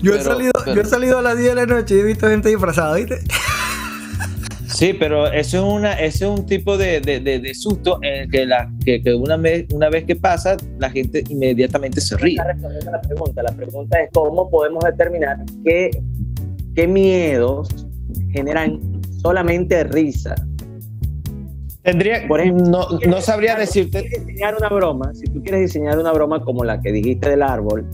yo, 0.02 0.16
he 0.16 0.24
salido, 0.24 0.54
yo 0.74 0.82
he 0.82 0.86
salido 0.86 1.20
a 1.20 1.22
las 1.22 1.38
10 1.38 1.50
de 1.50 1.56
la 1.56 1.66
noche 1.66 1.96
y 1.96 2.00
he 2.00 2.04
visto 2.04 2.28
gente 2.30 2.50
disfrazada, 2.50 2.96
¿viste? 2.96 3.20
Sí, 4.82 4.94
pero 4.94 5.28
eso 5.28 5.58
es, 5.58 5.64
una, 5.64 5.94
eso 5.94 6.34
es 6.34 6.40
un 6.40 6.46
tipo 6.48 6.76
de, 6.76 7.02
de, 7.02 7.20
de, 7.20 7.54
susto 7.54 8.00
en 8.02 8.24
el 8.24 8.32
que, 8.32 8.48
la, 8.48 8.68
que, 8.84 9.00
que, 9.04 9.14
una, 9.14 9.38
vez, 9.38 9.68
una 9.72 9.92
vez 9.92 10.06
que 10.06 10.16
pasa, 10.16 10.58
la 10.80 10.90
gente 10.90 11.24
inmediatamente 11.30 12.02
se 12.02 12.18
ríe. 12.18 12.38
La 12.38 13.00
pregunta, 13.00 13.44
la 13.44 13.52
pregunta 13.52 14.00
es 14.02 14.10
cómo 14.12 14.50
podemos 14.50 14.84
determinar 14.84 15.38
qué, 15.64 15.92
qué 16.74 16.88
miedos 16.88 17.70
generan 18.32 18.80
solamente 19.22 19.84
risa. 19.84 20.34
Tendría, 21.84 22.28
por 22.28 22.42
ejemplo, 22.42 22.66
no, 22.66 22.88
no 23.08 23.22
sabría 23.22 23.56
decirte. 23.56 24.02
Si 24.02 24.20
diseñar 24.26 24.56
una 24.58 24.70
broma, 24.70 25.14
si 25.14 25.26
tú 25.26 25.44
quieres 25.44 25.62
diseñar 25.62 26.00
una 26.00 26.12
broma 26.12 26.44
como 26.44 26.64
la 26.64 26.82
que 26.82 26.92
dijiste 26.92 27.30
del 27.30 27.44
árbol, 27.44 27.86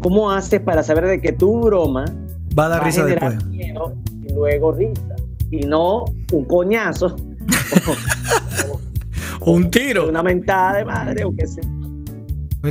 ¿cómo 0.00 0.32
haces 0.32 0.60
para 0.60 0.82
saber 0.82 1.06
de 1.06 1.20
que 1.20 1.30
tu 1.30 1.60
broma 1.60 2.06
va 2.58 2.66
a 2.66 2.68
dar 2.68 2.84
risa 2.84 3.04
después? 3.04 3.44
Miedo 3.46 3.94
y 4.26 4.32
luego 4.32 4.72
risa 4.72 5.12
y 5.52 5.60
no 5.66 6.06
un 6.32 6.44
coñazo 6.46 7.14
o, 9.40 9.52
un 9.52 9.70
tiro, 9.70 10.08
una 10.08 10.22
mentada 10.22 10.78
de 10.78 10.84
madre 10.84 11.24
o 11.24 11.34
qué 11.36 11.46
sé. 11.46 11.60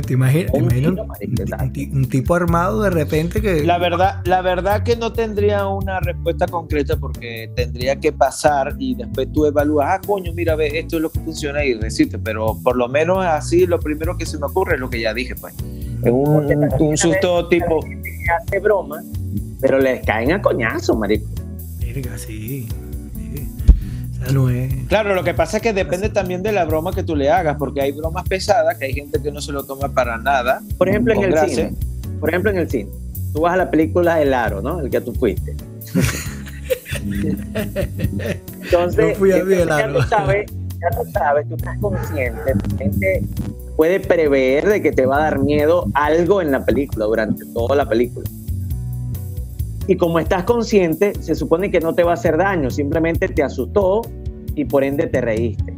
¿Te 0.06 0.14
imaginas, 0.14 0.50
un, 0.54 2.08
tipo 2.08 2.34
armado 2.34 2.82
de 2.82 2.88
repente 2.88 3.42
que... 3.42 3.62
La 3.62 3.76
verdad, 3.76 4.22
la 4.24 4.40
verdad 4.40 4.82
que 4.82 4.96
no 4.96 5.12
tendría 5.12 5.66
una 5.66 6.00
respuesta 6.00 6.46
concreta 6.46 6.96
porque 6.96 7.50
tendría 7.54 7.96
que 7.96 8.10
pasar 8.10 8.74
y 8.78 8.94
después 8.94 9.30
tú 9.34 9.44
evalúas, 9.44 9.88
ah, 9.90 10.00
coño, 10.04 10.32
mira, 10.32 10.56
ve, 10.56 10.78
esto 10.78 10.96
es 10.96 11.02
lo 11.02 11.10
que 11.10 11.20
funciona 11.20 11.62
y 11.62 11.74
resiste, 11.74 12.18
pero 12.18 12.56
por 12.64 12.76
lo 12.76 12.88
menos 12.88 13.22
así 13.22 13.66
lo 13.66 13.78
primero 13.78 14.16
que 14.16 14.24
se 14.24 14.38
me 14.38 14.46
ocurre 14.46 14.76
es 14.76 14.80
lo 14.80 14.88
que 14.88 14.98
ya 14.98 15.12
dije, 15.12 15.34
pues. 15.34 15.54
Es 16.02 16.10
un, 16.10 16.68
un 16.80 16.96
susto 16.96 17.46
tipo... 17.48 17.80
Hace 18.34 18.60
broma, 18.60 19.02
pero 19.60 19.78
les 19.78 20.02
caen 20.06 20.32
a 20.32 20.40
coñazo, 20.40 20.96
marico. 20.96 21.28
Verga, 21.92 22.16
sí. 22.16 22.68
Claro, 24.88 25.14
lo 25.14 25.24
que 25.24 25.34
pasa 25.34 25.58
es 25.58 25.62
que 25.62 25.72
depende 25.72 26.08
también 26.08 26.42
de 26.42 26.52
la 26.52 26.64
broma 26.64 26.94
que 26.94 27.02
tú 27.02 27.16
le 27.16 27.28
hagas, 27.28 27.56
porque 27.58 27.82
hay 27.82 27.92
bromas 27.92 28.26
pesadas 28.26 28.78
que 28.78 28.86
hay 28.86 28.94
gente 28.94 29.20
que 29.20 29.30
no 29.30 29.42
se 29.42 29.52
lo 29.52 29.64
toma 29.64 29.88
para 29.88 30.16
nada. 30.16 30.62
Por 30.78 30.88
ejemplo, 30.88 31.12
en 31.12 31.24
el 31.24 31.38
cine. 31.50 31.74
Por 32.20 32.30
ejemplo, 32.30 32.50
en 32.50 32.58
el 32.58 32.70
cine. 32.70 32.88
Tú 33.34 33.40
vas 33.42 33.54
a 33.54 33.56
la 33.56 33.70
película 33.70 34.22
El 34.22 34.32
Aro, 34.32 34.62
¿no? 34.62 34.80
El 34.80 34.90
que 34.90 35.00
tú 35.00 35.12
fuiste. 35.12 35.54
Entonces, 38.62 39.18
ya, 39.18 39.92
tú 39.92 40.02
sabes, 40.08 40.50
ya 40.50 40.90
tú 40.90 41.10
sabes, 41.12 41.48
tú 41.48 41.56
estás 41.56 41.78
consciente, 41.78 42.54
tu 42.54 42.76
gente 42.78 43.24
puede 43.76 44.00
prever 44.00 44.68
de 44.68 44.80
que 44.80 44.92
te 44.92 45.04
va 45.04 45.16
a 45.16 45.20
dar 45.22 45.40
miedo 45.40 45.88
algo 45.94 46.40
en 46.40 46.52
la 46.52 46.64
película, 46.64 47.06
durante 47.06 47.44
toda 47.46 47.76
la 47.76 47.86
película. 47.88 48.24
Y 49.86 49.96
como 49.96 50.18
estás 50.18 50.44
consciente, 50.44 51.12
se 51.20 51.34
supone 51.34 51.70
que 51.70 51.80
no 51.80 51.94
te 51.94 52.04
va 52.04 52.12
a 52.12 52.14
hacer 52.14 52.36
daño, 52.36 52.70
simplemente 52.70 53.28
te 53.28 53.42
asustó 53.42 54.02
y 54.54 54.64
por 54.64 54.84
ende 54.84 55.06
te 55.06 55.20
reíste. 55.20 55.74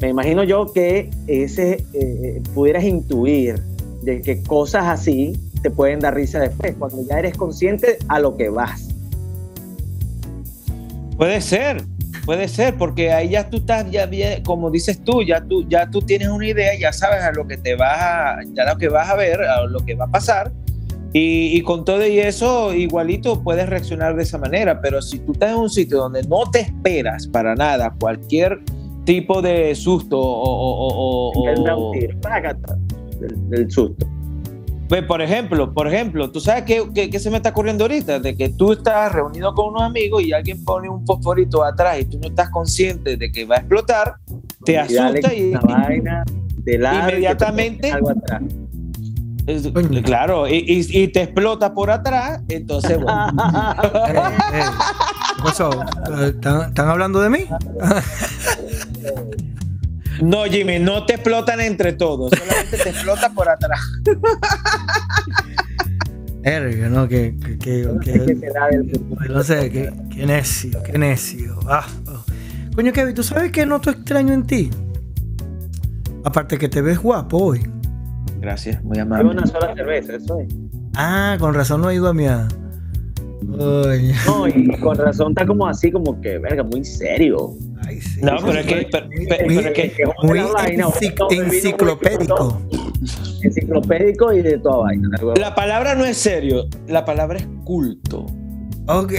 Me 0.00 0.10
imagino 0.10 0.44
yo 0.44 0.72
que 0.72 1.10
ese 1.26 1.84
eh, 1.94 2.42
pudieras 2.54 2.84
intuir 2.84 3.62
de 4.02 4.20
que 4.20 4.42
cosas 4.42 4.84
así 4.84 5.32
te 5.62 5.70
pueden 5.70 6.00
dar 6.00 6.14
risa 6.14 6.38
después, 6.38 6.74
cuando 6.78 7.02
ya 7.08 7.18
eres 7.18 7.36
consciente 7.36 7.98
a 8.08 8.20
lo 8.20 8.36
que 8.36 8.48
vas. 8.50 8.88
Puede 11.16 11.40
ser, 11.40 11.82
puede 12.26 12.46
ser, 12.46 12.76
porque 12.76 13.10
ahí 13.10 13.30
ya 13.30 13.48
tú 13.48 13.56
estás, 13.56 13.90
ya 13.90 14.08
como 14.44 14.70
dices 14.70 15.02
tú, 15.02 15.22
ya 15.22 15.40
tú, 15.40 15.66
ya 15.68 15.88
tú 15.90 16.02
tienes 16.02 16.28
una 16.28 16.46
idea, 16.46 16.78
ya 16.78 16.92
sabes 16.92 17.22
a 17.22 17.32
lo 17.32 17.46
que 17.48 17.56
te 17.56 17.74
vas 17.74 18.44
ya 18.54 18.64
lo 18.70 18.78
que 18.78 18.88
vas 18.88 19.08
a 19.08 19.16
ver, 19.16 19.40
a 19.40 19.64
lo 19.64 19.80
que 19.80 19.94
va 19.94 20.04
a 20.04 20.10
pasar, 20.10 20.52
y, 21.12 21.62
con 21.62 21.84
todo 21.84 22.06
y 22.06 22.18
eso, 22.18 22.74
igualito 22.74 23.42
puedes 23.42 23.68
reaccionar 23.68 24.16
de 24.16 24.22
esa 24.22 24.38
manera, 24.38 24.80
pero 24.80 25.00
si 25.00 25.18
tú 25.20 25.32
estás 25.32 25.52
en 25.52 25.58
un 25.58 25.70
sitio 25.70 25.98
donde 25.98 26.22
no 26.24 26.50
te 26.50 26.60
esperas 26.60 27.26
para 27.26 27.54
nada 27.54 27.94
cualquier 27.98 28.60
tipo 29.04 29.40
de 29.40 29.74
susto 29.74 30.18
o... 30.18 31.32
o, 31.32 31.32
o 31.32 31.92
del, 33.48 33.70
susto. 33.70 34.06
Pues, 34.88 35.02
por 35.04 35.20
ejemplo, 35.20 35.72
por 35.72 35.88
ejemplo, 35.88 36.30
tú 36.30 36.40
sabes 36.40 36.64
qué, 36.64 37.18
se 37.18 37.30
me 37.30 37.38
está 37.38 37.48
ocurriendo 37.50 37.84
ahorita, 37.84 38.20
de 38.20 38.36
que 38.36 38.50
tú 38.50 38.72
estás 38.72 39.12
reunido 39.12 39.52
con 39.54 39.70
unos 39.70 39.82
amigos 39.82 40.22
y 40.22 40.32
alguien 40.32 40.62
pone 40.64 40.88
un 40.88 41.04
fosforito 41.04 41.64
atrás 41.64 42.00
y 42.00 42.04
tú 42.04 42.18
no 42.20 42.28
estás 42.28 42.50
consciente 42.50 43.16
de 43.16 43.32
que 43.32 43.44
va 43.44 43.56
a 43.56 43.58
explotar, 43.58 44.16
te 44.64 44.78
asusta 44.78 45.34
y, 45.34 45.54
inmediatamente 46.66 47.92
claro, 50.04 50.48
y, 50.48 51.08
te 51.08 51.22
explota 51.22 51.72
por 51.72 51.90
atrás, 51.90 52.40
entonces 52.48 52.96
bueno. 52.96 53.32
Eh, 53.86 54.14
eh, 54.54 54.64
¿Qué 55.36 55.42
pasó? 55.42 55.70
¿Están, 56.24 56.88
hablando 56.88 57.20
de 57.20 57.30
mí? 57.30 57.44
no, 60.22 60.44
Jimmy, 60.44 60.78
no 60.78 61.04
te 61.04 61.14
explotan 61.14 61.60
entre 61.60 61.92
todos, 61.92 62.32
solamente 62.36 62.78
te 62.78 62.88
explota 62.90 63.30
por 63.30 63.48
atrás. 63.48 63.80
Erga, 66.42 66.88
no, 66.88 67.08
que, 67.08 67.36
que, 67.40 67.58
que, 67.58 68.50
no 69.28 69.42
sé, 69.42 69.70
que, 69.70 69.90
necio, 70.26 70.82
qué 70.84 70.96
necio. 70.96 71.58
Ah, 71.68 71.86
oh. 72.06 72.24
Coño, 72.74 72.92
Kevin, 72.92 73.14
¿tú 73.14 73.24
sabes 73.24 73.50
que 73.50 73.66
noto 73.66 73.90
extraño 73.90 74.32
en 74.32 74.46
ti? 74.46 74.70
Aparte 76.24 76.58
que 76.58 76.68
te 76.68 76.82
ves 76.82 76.98
guapo 76.98 77.38
hoy. 77.38 77.75
Gracias, 78.46 78.80
muy 78.84 78.96
amable. 79.00 79.30
una 79.30 79.44
sola 79.44 79.74
cerveza, 79.74 80.14
eso 80.14 80.38
es. 80.38 80.46
Ah, 80.94 81.36
con 81.40 81.52
razón 81.52 81.80
no 81.80 81.90
he 81.90 81.96
ido 81.96 82.06
a 82.06 82.14
mi. 82.14 82.26
No, 83.42 84.46
y 84.46 84.78
con 84.78 84.96
razón 84.96 85.32
está 85.32 85.44
como 85.44 85.66
así, 85.66 85.90
como 85.90 86.20
que, 86.20 86.38
verga, 86.38 86.62
muy 86.62 86.84
serio. 86.84 87.54
Ay, 87.84 88.00
sí. 88.00 88.20
No, 88.22 88.36
pero 88.46 88.60
es 88.60 88.66
que. 88.66 88.88
Pero, 88.92 89.46
muy, 89.46 89.58
es 89.58 89.72
que 89.72 90.04
muy 90.22 90.38
enciclopédico. 91.40 92.62
Enciclopédico 93.42 94.32
y 94.32 94.42
de 94.42 94.58
toda 94.58 94.76
vaina. 94.76 95.08
La 95.40 95.52
palabra 95.56 95.96
no 95.96 96.04
es 96.04 96.16
serio, 96.16 96.68
la 96.86 97.04
palabra 97.04 97.38
es 97.38 97.48
culto. 97.64 98.26
Ok. 98.86 99.14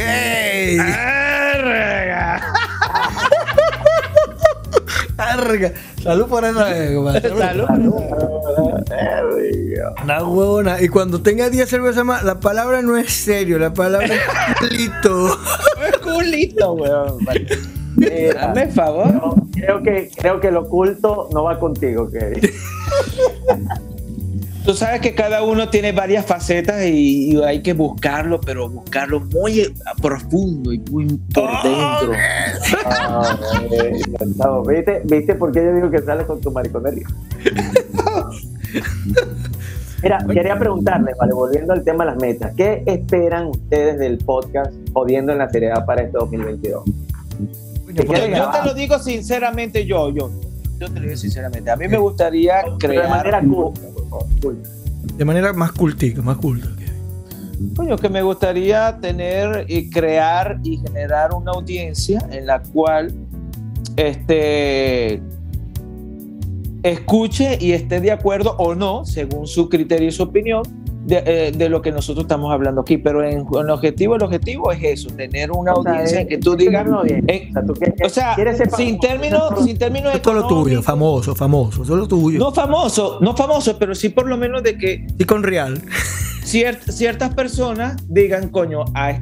Salud 6.03 6.27
por 6.27 6.45
eso. 6.45 6.59
Salud. 6.59 7.67
Una 10.03 10.23
huevona. 10.23 10.81
Y 10.81 10.87
cuando 10.89 11.21
tenga 11.21 11.49
10 11.49 11.69
cervezas 11.69 12.05
más, 12.05 12.23
la 12.23 12.39
palabra 12.39 12.81
no 12.81 12.97
es 12.97 13.11
serio, 13.11 13.57
la 13.57 13.73
palabra 13.73 14.07
es 14.07 14.21
culito. 14.59 15.37
es 15.87 15.97
culito, 15.97 16.73
weón. 16.73 17.17
Hazme 18.39 18.67
favor. 18.71 19.35
creo, 19.53 19.81
que, 19.81 20.11
creo 20.15 20.39
que 20.39 20.51
lo 20.51 20.61
oculto 20.61 21.29
no 21.33 21.43
va 21.43 21.59
contigo, 21.59 22.09
Kevin. 22.11 22.41
Tú 24.67 24.73
sabes 24.73 24.99
que 24.99 25.15
cada 25.15 25.43
uno 25.43 25.69
tiene 25.69 25.93
varias 25.93 26.25
facetas 26.25 26.83
y, 26.83 27.41
hay 27.41 27.61
que 27.61 27.71
buscarlo, 27.71 28.41
pero 28.41 28.67
buscarlo 28.67 29.21
muy 29.21 29.73
profundo 30.01 30.73
y 30.73 30.79
muy 30.91 31.05
por 31.33 31.49
dentro. 31.63 32.11
Ah, 32.85 33.37
¿Viste, 34.67 35.03
¿Viste 35.05 35.35
por 35.35 35.53
qué 35.53 35.63
yo 35.63 35.73
digo 35.73 35.89
que 35.89 36.01
sales 36.01 36.25
con 36.25 36.41
tu 36.41 36.51
mariconería? 36.51 37.07
Mira, 40.03 40.25
quería 40.33 40.59
preguntarle, 40.59 41.13
vale, 41.17 41.33
volviendo 41.33 41.71
al 41.71 41.85
tema 41.85 42.03
de 42.03 42.11
las 42.11 42.19
metas, 42.19 42.53
¿qué 42.57 42.83
esperan 42.87 43.45
ustedes 43.45 43.97
del 43.97 44.17
podcast 44.17 44.73
Jodiendo 44.91 45.31
en 45.31 45.37
la 45.37 45.49
seriedad 45.49 45.85
para 45.85 46.01
este 46.01 46.17
2022? 46.17 46.83
Yo, 47.93 48.03
yo 48.03 48.51
te 48.51 48.65
lo 48.65 48.73
digo 48.73 48.99
sinceramente, 48.99 49.85
yo, 49.85 50.09
yo, 50.09 50.29
yo 50.79 50.87
te 50.87 50.99
lo 50.99 51.01
digo 51.01 51.17
sinceramente. 51.17 51.71
A 51.71 51.75
mí 51.75 51.87
me 51.87 51.97
gustaría 51.97 52.63
crear. 52.77 53.03
De 53.03 53.09
manera 53.09 53.41
de 55.15 55.25
manera 55.25 55.53
más 55.53 55.71
cultica, 55.71 56.21
más 56.21 56.37
culta. 56.37 56.69
Coño, 57.75 57.97
que 57.97 58.07
me 58.07 58.21
gustaría 58.21 58.99
tener 58.99 59.65
y 59.67 59.89
crear 59.89 60.59
y 60.63 60.77
generar 60.77 61.33
una 61.33 61.51
audiencia 61.51 62.19
en 62.29 62.45
la 62.45 62.61
cual 62.61 63.11
este, 63.95 65.19
escuche 66.83 67.57
y 67.59 67.71
esté 67.71 67.99
de 67.99 68.11
acuerdo 68.11 68.55
o 68.59 68.75
no, 68.75 69.05
según 69.05 69.47
su 69.47 69.69
criterio 69.69 70.09
y 70.09 70.11
su 70.11 70.23
opinión, 70.23 70.61
de, 71.07 71.23
eh, 71.25 71.51
de 71.55 71.69
lo 71.69 71.81
que 71.81 71.89
nosotros 71.93 72.25
estamos 72.25 72.51
hablando 72.51 72.81
aquí, 72.81 72.97
pero 72.97 73.23
en, 73.23 73.45
en 73.49 73.69
objetivo, 73.69 74.17
el 74.17 74.23
objetivo 74.23 74.73
es 74.73 74.83
eso, 74.83 75.09
tener 75.15 75.51
una 75.51 75.73
O 75.73 75.81
sea, 75.81 75.91
audiencia 75.93 76.17
es- 76.17 76.21
en 76.23 76.27
que 76.27 76.37
tú 76.37 76.55
digas, 76.57 76.85
eh, 77.27 77.49
O 78.03 78.09
sea, 78.09 78.35
ser 78.35 78.69
sin 78.75 78.99
términos, 78.99 79.63
sin 79.63 79.77
términos 79.77 80.13
Esto 80.13 80.31
es 80.31 80.35
lo 80.35 80.47
tuyo, 80.47 80.81
famoso, 80.83 81.33
famoso, 81.33 81.83
eso 81.83 81.93
es 81.93 81.99
lo 81.99 82.07
tuyo. 82.09 82.37
no 82.37 82.51
famoso, 82.53 83.19
no 83.21 83.35
famoso, 83.37 83.77
pero 83.79 83.95
sí 83.95 84.09
por 84.09 84.27
lo 84.27 84.35
menos 84.37 84.63
de 84.63 84.77
que 84.77 85.07
Y 85.17 85.23
con 85.23 85.43
real. 85.43 85.81
cier- 86.43 86.79
ciertas 86.91 87.33
personas 87.33 87.95
digan, 88.09 88.49
coño, 88.49 88.83
ay, 88.93 89.15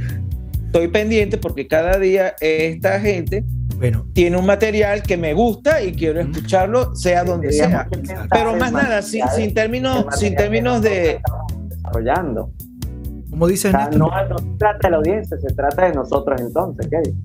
estoy 0.66 0.88
pendiente 0.88 1.38
porque 1.38 1.68
cada 1.68 2.00
día 2.00 2.36
esta 2.42 3.00
gente 3.00 3.44
Bueno, 3.78 4.08
tiene 4.14 4.38
un 4.38 4.46
material 4.46 5.04
que 5.04 5.18
me 5.18 5.34
gusta 5.34 5.84
y 5.84 5.92
quiero 5.92 6.22
escucharlo, 6.22 6.96
sea 6.96 7.24
donde 7.26 7.52
sea. 7.52 7.88
Pero 8.32 8.56
más 8.56 8.72
nada, 8.72 9.02
sin, 9.02 9.28
sin 9.36 9.54
términos, 9.54 10.06
sin 10.18 10.34
términos 10.36 10.82
de. 10.82 11.20
Desarrollando. 11.98 12.52
como 13.30 13.48
dices, 13.48 13.74
O 13.74 13.78
sea, 13.78 13.90
Néstor, 13.90 14.00
no, 14.00 14.30
no 14.30 14.38
se 14.38 14.58
trata 14.58 14.88
de 14.88 14.92
la 14.92 14.98
audiencia, 14.98 15.38
se 15.38 15.54
trata 15.54 15.86
de 15.86 15.94
nosotros 15.94 16.42
entonces, 16.42 16.88
Kevin. 16.88 17.24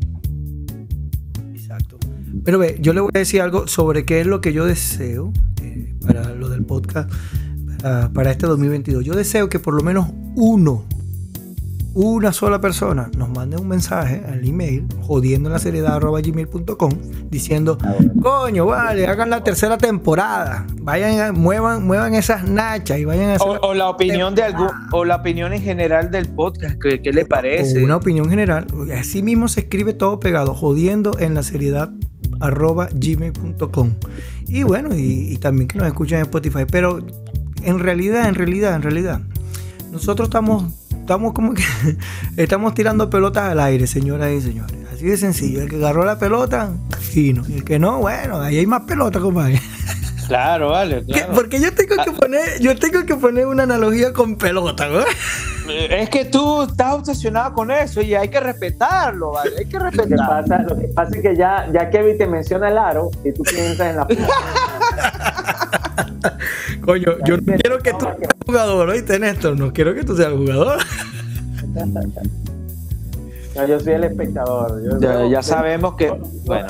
Exacto. 1.52 1.98
Pero 2.44 2.58
ve, 2.58 2.76
yo 2.80 2.92
le 2.92 3.00
voy 3.00 3.10
a 3.14 3.18
decir 3.18 3.42
algo 3.42 3.66
sobre 3.66 4.04
qué 4.04 4.20
es 4.20 4.26
lo 4.26 4.40
que 4.40 4.52
yo 4.52 4.64
deseo 4.66 5.32
eh, 5.62 5.94
para 6.06 6.34
lo 6.34 6.48
del 6.48 6.64
podcast 6.64 7.10
para, 7.82 8.08
para 8.12 8.30
este 8.30 8.46
2022. 8.46 9.04
Yo 9.04 9.14
deseo 9.14 9.48
que 9.48 9.58
por 9.58 9.74
lo 9.74 9.82
menos 9.82 10.08
uno, 10.36 10.84
una 11.94 12.32
sola 12.32 12.60
persona 12.60 13.10
nos 13.16 13.28
mande 13.30 13.56
un 13.56 13.66
mensaje 13.66 14.22
al 14.30 14.46
email 14.46 14.86
jodiendo 15.02 15.48
en 15.48 15.54
la 15.54 15.58
seriedad 15.58 15.94
arroba 15.96 16.20
gmail.com 16.20 16.90
diciendo 17.30 17.78
coño 18.22 18.66
vale 18.66 19.06
hagan 19.08 19.28
la 19.30 19.42
tercera 19.42 19.76
temporada 19.76 20.66
vayan 20.82 21.18
a- 21.20 21.32
muevan 21.32 21.84
muevan 21.84 22.14
esas 22.14 22.48
nachas 22.48 22.98
y 22.98 23.04
vayan 23.04 23.30
a 23.30 23.34
hacer 23.34 23.48
O, 23.48 23.70
o 23.70 23.74
la 23.74 23.88
opinión 23.88 24.34
de 24.36 24.42
algún, 24.44 24.68
o 24.92 25.04
la 25.04 25.16
opinión 25.16 25.52
en 25.52 25.62
general 25.62 26.10
del 26.12 26.28
podcast, 26.28 26.76
¿qué, 26.80 27.02
qué 27.02 27.12
le 27.12 27.24
parece? 27.24 27.80
o 27.80 27.84
una 27.84 27.96
opinión 27.96 28.28
general. 28.30 28.66
Así 28.98 29.22
mismo 29.22 29.48
se 29.48 29.60
escribe 29.60 29.92
todo 29.92 30.20
pegado, 30.20 30.54
jodiendo 30.54 31.18
en 31.18 31.34
la 31.34 31.42
seriedad 31.42 31.90
arroba 32.40 32.88
gmail.com. 32.92 33.94
Y 34.46 34.62
bueno, 34.62 34.94
y, 34.96 35.32
y 35.32 35.36
también 35.38 35.68
que 35.68 35.78
nos 35.78 35.86
escuchen 35.88 36.18
en 36.18 36.22
Spotify. 36.22 36.64
Pero 36.70 36.98
en 37.62 37.78
realidad, 37.78 38.28
en 38.28 38.34
realidad, 38.34 38.74
en 38.76 38.82
realidad, 38.82 39.20
nosotros 39.92 40.28
estamos, 40.28 40.64
estamos 41.00 41.32
como 41.32 41.54
que 41.54 41.62
estamos 42.36 42.74
tirando 42.74 43.10
pelotas 43.10 43.50
al 43.50 43.60
aire, 43.60 43.86
señoras 43.86 44.30
y 44.30 44.40
señores. 44.40 44.76
Así 44.92 45.06
de 45.06 45.16
sencillo. 45.16 45.62
El 45.62 45.68
que 45.68 45.76
agarró 45.76 46.04
la 46.04 46.18
pelota, 46.18 46.70
fino. 47.00 47.42
Y 47.48 47.54
el 47.54 47.64
que 47.64 47.78
no, 47.78 47.98
bueno, 47.98 48.40
ahí 48.40 48.58
hay 48.58 48.66
más 48.66 48.82
pelota, 48.82 49.20
compadre. 49.20 49.60
Claro, 50.30 50.70
vale. 50.70 51.04
Claro. 51.06 51.32
Porque 51.34 51.60
yo 51.60 51.74
tengo 51.74 51.96
que 52.04 52.12
poner, 52.12 52.60
yo 52.60 52.78
tengo 52.78 53.04
que 53.04 53.16
poner 53.16 53.48
una 53.48 53.64
analogía 53.64 54.12
con 54.12 54.36
pelota, 54.36 54.86
¿no? 54.88 55.00
Es 55.68 56.08
que 56.08 56.24
tú 56.24 56.62
estás 56.62 56.94
obsesionado 56.94 57.52
con 57.52 57.72
eso 57.72 58.00
y 58.00 58.14
hay 58.14 58.28
que 58.28 58.38
respetarlo, 58.38 59.32
¿vale? 59.32 59.50
Hay 59.58 59.66
que 59.66 59.76
Lo 59.76 59.90
que 59.90 59.96
respetarlo. 59.96 60.28
pasa, 60.28 60.62
lo 60.62 60.78
que 60.78 60.86
pasa 60.86 61.16
es 61.16 61.22
que 61.22 61.34
ya, 61.36 61.66
ya 61.72 61.90
Kevin 61.90 62.16
te 62.16 62.28
menciona 62.28 62.68
el 62.68 62.78
aro 62.78 63.10
y 63.24 63.32
tú 63.32 63.42
piensas 63.42 63.88
en 63.88 63.96
la 63.96 64.06
Coño, 66.84 67.12
yo 67.26 67.36
no 67.38 67.54
quiero 67.56 67.78
que 67.78 67.92
tú 67.92 68.00
seas 68.18 68.32
jugador, 68.46 68.88
oíste, 68.90 69.18
Néstor. 69.18 69.58
No 69.58 69.72
quiero 69.72 69.94
que 69.94 70.04
tú 70.04 70.16
seas 70.16 70.32
jugador. 70.32 70.78
No, 73.56 73.66
yo 73.66 73.80
soy 73.80 73.92
el 73.94 74.04
espectador. 74.04 74.82
Yo- 74.82 75.00
Ya, 75.00 75.22
ya 75.24 75.28
yo- 75.28 75.42
sabemos 75.42 75.94
que, 75.96 76.12
bueno. 76.46 76.66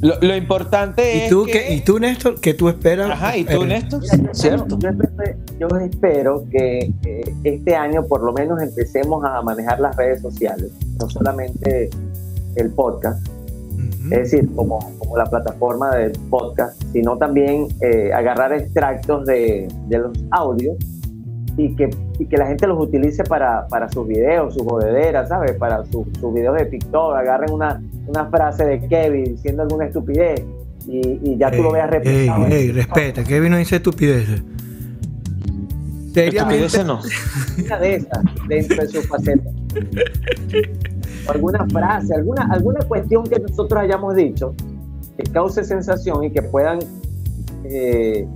Lo, 0.00 0.14
lo 0.20 0.36
importante 0.36 1.16
¿Y 1.16 1.20
es 1.22 1.28
tú, 1.28 1.44
que... 1.44 1.52
qué, 1.52 1.74
¿Y 1.74 1.80
tú, 1.80 1.98
Néstor, 1.98 2.40
qué 2.40 2.54
tú 2.54 2.68
esperas? 2.68 3.10
Ajá, 3.10 3.36
¿y 3.36 3.44
tú, 3.44 3.64
Néstor? 3.66 4.00
Mira, 4.00 4.16
yo- 4.16 4.34
¿Cierto? 4.34 4.78
Yo, 4.78 4.88
espero- 4.90 5.36
yo 5.58 5.68
espero 5.78 6.44
que 6.52 6.92
eh, 7.04 7.34
este 7.42 7.74
año 7.74 8.04
por 8.06 8.22
lo 8.22 8.32
menos 8.32 8.62
empecemos 8.62 9.24
a 9.24 9.42
manejar 9.42 9.80
las 9.80 9.96
redes 9.96 10.22
sociales, 10.22 10.70
no 11.00 11.10
solamente 11.10 11.90
el 12.54 12.70
podcast, 12.70 13.26
Es 14.04 14.30
decir, 14.30 14.48
como, 14.54 14.78
como 14.98 15.16
la 15.16 15.24
plataforma 15.26 15.94
del 15.96 16.12
podcast, 16.30 16.80
sino 16.92 17.16
también 17.18 17.66
eh, 17.82 18.12
agarrar 18.12 18.52
extractos 18.52 19.26
de, 19.26 19.68
de 19.88 19.98
los 19.98 20.12
audios 20.30 20.76
y 21.56 21.74
que, 21.74 21.90
y 22.18 22.26
que 22.26 22.36
la 22.36 22.46
gente 22.46 22.66
los 22.68 22.80
utilice 22.80 23.24
para, 23.24 23.66
para 23.68 23.88
sus 23.88 24.06
videos, 24.06 24.54
sus 24.54 24.62
jodederas, 24.62 25.28
¿sabes? 25.28 25.52
Para 25.52 25.84
su- 25.86 26.06
sus 26.20 26.32
videos 26.32 26.56
de 26.56 26.66
TikTok, 26.66 27.16
agarren 27.16 27.50
una, 27.52 27.82
una 28.06 28.26
frase 28.26 28.64
de 28.64 28.80
Kevin 28.88 29.24
diciendo 29.34 29.62
alguna 29.64 29.86
estupidez 29.86 30.42
y, 30.86 31.18
y 31.22 31.36
ya 31.36 31.50
tú 31.50 31.62
lo 31.62 31.72
veas 31.72 31.90
replicado. 31.90 32.46
ey, 32.46 32.52
ey, 32.52 32.72
respeta, 32.72 33.24
Kevin 33.24 33.50
no 33.50 33.56
dice 33.58 33.76
estupideces. 33.76 34.42
Seriamente, 36.14 36.64
Estupideces 36.64 36.86
no. 36.86 37.00
una 37.66 37.78
de 37.78 37.94
esas 37.96 38.24
dentro 38.48 38.76
de 38.82 38.88
su 38.88 39.02
faceta. 39.02 39.50
O 41.28 41.32
alguna 41.32 41.66
frase, 41.66 42.14
alguna, 42.14 42.48
alguna 42.50 42.80
cuestión 42.80 43.24
que 43.24 43.38
nosotros 43.38 43.80
hayamos 43.80 44.14
dicho 44.14 44.54
que 45.16 45.24
cause 45.32 45.64
sensación 45.64 46.24
y 46.24 46.30
que 46.30 46.42
puedan 46.42 46.78
eh, 47.64 48.26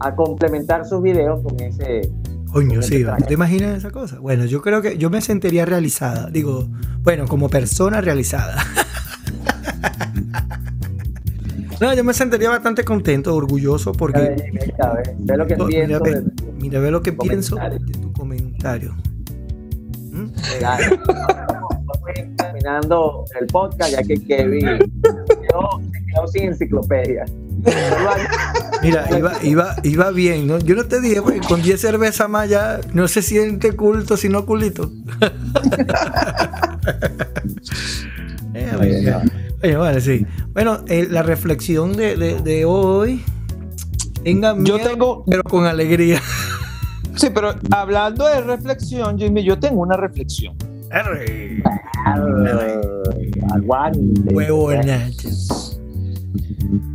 a 0.00 0.14
complementar 0.14 0.86
sus 0.86 1.02
videos 1.02 1.42
con 1.42 1.60
ese. 1.60 2.10
Coño, 2.52 2.82
sí, 2.82 3.04
¿no 3.04 3.16
te 3.16 3.34
imaginas 3.34 3.76
esa 3.76 3.90
cosa? 3.90 4.18
Bueno, 4.18 4.44
yo 4.46 4.60
creo 4.60 4.82
que 4.82 4.98
yo 4.98 5.10
me 5.10 5.20
sentiría 5.20 5.64
realizada. 5.66 6.30
Digo, 6.30 6.66
bueno, 7.02 7.28
como 7.28 7.48
persona 7.48 8.00
realizada. 8.00 8.56
No, 11.80 11.94
yo 11.94 12.04
me 12.04 12.12
sentiría 12.12 12.50
bastante 12.50 12.84
contento, 12.84 13.34
orgulloso, 13.34 13.92
porque 13.92 14.36
¿sabes? 14.76 15.12
Ve 15.18 15.36
lo 15.38 15.46
que 15.46 15.56
mira, 15.56 15.66
pienso. 15.66 16.00
ve, 16.04 16.22
mira, 16.58 16.78
ve 16.78 16.90
lo 16.90 17.00
que 17.00 17.14
pienso 17.14 17.56
de 17.56 17.78
tu 17.78 18.12
comentario. 18.12 18.94
¿Mm? 20.12 20.26
Ir 22.16 22.36
terminando 22.36 23.24
el 23.40 23.46
podcast, 23.46 23.92
ya 23.92 24.02
que 24.02 24.14
Kevin 24.24 24.78
yo 25.52 25.80
se 25.92 26.06
quedó 26.06 26.26
sin 26.28 26.42
enciclopedia. 26.44 27.24
Mira, 28.82 29.04
iba, 29.18 29.32
iba, 29.42 29.76
iba 29.82 30.10
bien, 30.12 30.46
¿no? 30.46 30.58
Yo 30.58 30.74
no 30.74 30.84
te 30.86 31.00
dije, 31.00 31.20
pues, 31.20 31.46
con 31.46 31.60
10 31.60 31.78
cervezas 31.80 32.28
más 32.30 32.48
ya 32.48 32.80
no 32.94 33.06
se 33.08 33.20
siente 33.22 33.72
culto, 33.72 34.16
sino 34.16 34.46
culito. 34.46 34.90
Eh, 38.52 38.68
oye, 38.80 39.14
oye, 39.62 39.76
vale, 39.76 40.00
sí. 40.00 40.26
Bueno, 40.52 40.80
eh, 40.88 41.06
la 41.08 41.22
reflexión 41.22 41.92
de, 41.96 42.16
de- 42.16 42.40
de 42.40 42.64
hoy. 42.64 43.22
Tengan 44.24 44.64
Yo 44.64 44.74
miedo, 44.76 44.90
tengo, 44.90 45.24
pero 45.26 45.42
con 45.44 45.66
alegría. 45.66 46.20
sí, 47.14 47.28
pero 47.32 47.54
hablando 47.70 48.26
de 48.26 48.40
reflexión, 48.40 49.16
Jimmy, 49.18 49.44
yo 49.44 49.58
tengo 49.58 49.80
una 49.82 49.96
reflexión. 49.96 50.56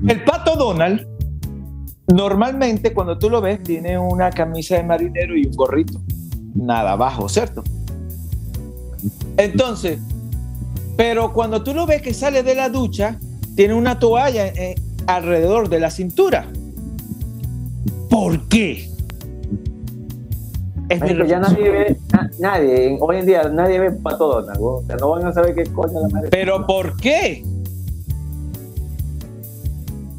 El 0.07 0.23
pato 0.23 0.55
Donald, 0.55 1.07
normalmente 2.07 2.93
cuando 2.93 3.17
tú 3.17 3.29
lo 3.29 3.41
ves, 3.41 3.63
tiene 3.63 3.97
una 3.97 4.29
camisa 4.31 4.75
de 4.75 4.83
marinero 4.83 5.35
y 5.35 5.45
un 5.45 5.53
gorrito. 5.53 6.01
Nada 6.53 6.93
abajo, 6.93 7.27
¿cierto? 7.29 7.63
Entonces, 9.37 9.99
pero 10.97 11.33
cuando 11.33 11.63
tú 11.63 11.73
lo 11.73 11.85
ves 11.85 12.01
que 12.01 12.13
sale 12.13 12.43
de 12.43 12.55
la 12.55 12.69
ducha, 12.69 13.19
tiene 13.55 13.73
una 13.73 13.99
toalla 13.99 14.47
eh, 14.47 14.75
alrededor 15.07 15.69
de 15.69 15.79
la 15.79 15.89
cintura. 15.89 16.47
¿Por 18.09 18.47
qué? 18.47 18.89
Es 20.89 20.99
ya 21.27 21.39
nadie 21.39 21.69
ve, 21.71 21.97
na- 22.13 22.29
nadie, 22.39 22.97
hoy 22.99 23.17
en 23.17 23.25
día 23.25 23.43
nadie 23.49 23.79
ve 23.79 23.91
Pato 23.91 24.27
Donald, 24.27 24.59
weón. 24.59 24.83
o 24.83 24.87
sea, 24.87 24.95
no 24.97 25.09
van 25.09 25.25
a 25.25 25.33
saber 25.33 25.55
qué 25.55 25.63
coño 25.63 25.99
la 26.01 26.09
madre. 26.09 26.29
Pero 26.29 26.65
¿por 26.67 26.95
qué? 26.97 27.43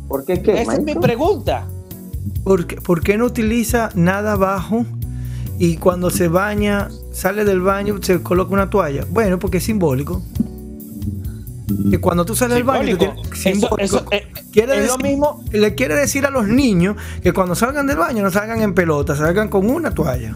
¿Por 0.09 0.25
qué 0.25 0.41
qué? 0.43 0.63
Esa 0.63 0.75
es 0.75 0.83
mi 0.83 0.95
pregunta. 0.95 1.67
¿Por 2.45 2.67
qué, 2.67 2.77
por 2.81 3.03
qué 3.03 3.17
no 3.19 3.25
utiliza 3.27 3.91
nada 3.95 4.33
abajo 4.33 4.85
y 5.59 5.77
cuando 5.77 6.11
se 6.11 6.29
baña, 6.29 6.89
sale 7.13 7.45
del 7.45 7.61
baño, 7.61 7.97
se 8.03 8.23
coloca 8.23 8.53
una 8.53 8.71
toalla? 8.71 9.05
Bueno, 9.11 9.39
porque 9.39 9.59
es 9.59 9.65
simbólico. 9.65 10.23
Que 11.91 12.01
cuando 12.01 12.25
tú 12.25 12.37
sales 12.37 12.55
del 12.55 12.65
baño, 12.65 12.97
tú 12.97 13.07
Simbólico. 13.35 13.75
tienes- 13.77 13.93
Eso- 13.93 14.05
eh, 14.13 14.27
Quiere 14.53 14.75
es 14.79 14.87
lo 14.87 14.97
decir- 14.97 15.03
mismo. 15.11 15.45
le 15.51 15.75
quiere 15.75 15.97
decir 15.97 16.25
a 16.25 16.31
los 16.31 16.47
niños 16.47 16.97
que 17.23 17.33
cuando 17.33 17.57
salgan 17.57 17.87
del 17.89 17.97
baño 17.97 18.23
no 18.23 18.31
salgan 18.31 18.61
en 18.63 18.73
pelota, 18.75 19.17
salgan 19.17 19.49
con 19.49 19.69
una 19.69 19.91
toalla. 19.91 20.33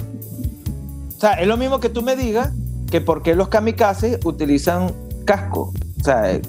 O 1.21 1.23
sea, 1.23 1.35
es 1.35 1.47
lo 1.47 1.59
mismo 1.59 1.81
que 1.81 1.91
tú 1.91 2.01
me 2.01 2.17
digas 2.17 2.51
que 2.91 3.03
por 3.03 3.23
qué 3.23 3.35
los 3.35 3.49
kamikazes 3.49 4.21
utilizan 4.25 4.91
casco. 5.27 5.71
O 6.01 6.03
sea, 6.03 6.33
eh, 6.33 6.41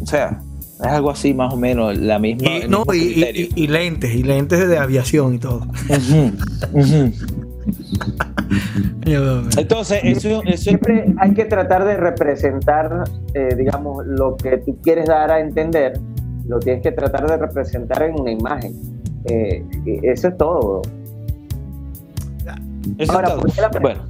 o 0.00 0.06
sea, 0.06 0.40
es 0.80 0.86
algo 0.86 1.10
así 1.10 1.34
más 1.34 1.52
o 1.52 1.58
menos 1.58 1.94
la 1.98 2.18
misma. 2.18 2.48
Y, 2.56 2.66
no, 2.70 2.84
y, 2.94 3.66
lentes, 3.66 4.14
y 4.14 4.22
lentes 4.22 4.66
de 4.66 4.78
aviación 4.78 5.34
y 5.34 5.38
todo. 5.40 5.66
Yo- 9.04 9.42
Entonces, 9.58 10.00
eso, 10.04 10.42
eso 10.46 10.62
Siempre 10.62 11.04
hay 11.18 11.34
que 11.34 11.44
tratar 11.44 11.84
de 11.84 11.98
representar, 11.98 13.04
eh, 13.34 13.54
digamos, 13.58 14.06
lo 14.06 14.38
que 14.38 14.56
tú 14.56 14.78
quieres 14.82 15.04
dar 15.04 15.30
a 15.30 15.38
entender, 15.38 16.00
lo 16.48 16.60
tienes 16.60 16.82
que 16.82 16.92
tratar 16.92 17.28
de 17.28 17.36
representar 17.36 18.04
en 18.04 18.18
una 18.18 18.30
imagen. 18.30 18.72
Eh, 19.26 19.62
eso 20.02 20.28
es 20.28 20.36
todo. 20.38 20.80
Ahora. 23.08 23.36
¿por 23.36 23.52
qué 23.52 23.60
la 23.60 23.68
bueno, 23.80 24.04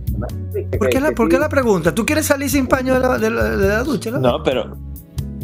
¿Por 0.79 0.89
qué, 0.91 1.01
la, 1.01 1.11
por 1.13 1.29
qué 1.29 1.39
la 1.39 1.49
pregunta? 1.49 1.95
¿Tú 1.95 2.05
quieres 2.07 2.27
salir 2.27 2.49
sin 2.51 2.67
paño 2.67 2.95
de 2.95 3.01
la, 3.01 3.19
de 3.19 3.31
la- 3.31 3.57
de 3.57 3.69
la 3.69 3.83
ducha? 3.83 4.11
no? 4.11 4.19
no, 4.21 4.43
pero 4.43 4.77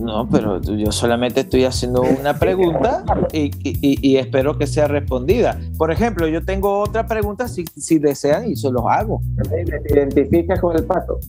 no, 0.00 0.28
pero 0.28 0.60
yo 0.60 0.92
solamente 0.92 1.40
estoy 1.40 1.64
haciendo 1.64 2.02
una 2.02 2.38
pregunta 2.38 3.02
y, 3.32 3.50
y- 3.64 3.98
y 4.06 4.16
espero 4.18 4.58
que 4.58 4.66
sea 4.66 4.86
respondida. 4.88 5.58
Por 5.78 5.90
ejemplo, 5.90 6.28
yo 6.28 6.44
tengo 6.44 6.80
otra 6.80 7.06
pregunta 7.06 7.48
si, 7.48 7.64
si 7.76 7.98
desean 7.98 8.46
y 8.50 8.56
se 8.56 8.70
los 8.70 8.82
hago. 8.86 9.22
¿Te 9.50 9.94
identificas 9.94 10.60
con 10.60 10.76
el 10.76 10.84
pato? 10.84 11.18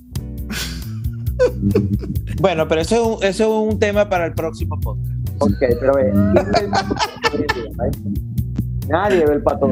Bueno, 2.39 2.67
pero 2.67 2.81
eso 2.81 2.95
es 2.95 3.01
un, 3.01 3.23
eso 3.23 3.43
es 3.43 3.73
un 3.73 3.79
tema 3.79 4.10
para 4.10 4.25
el 4.25 4.33
próximo 4.33 4.79
podcast. 4.79 5.07
Ok, 5.39 5.53
pero 5.79 5.93
ve. 5.95 6.12
Nadie 8.88 9.25
ve 9.25 9.33
el 9.33 9.43
pato. 9.43 9.69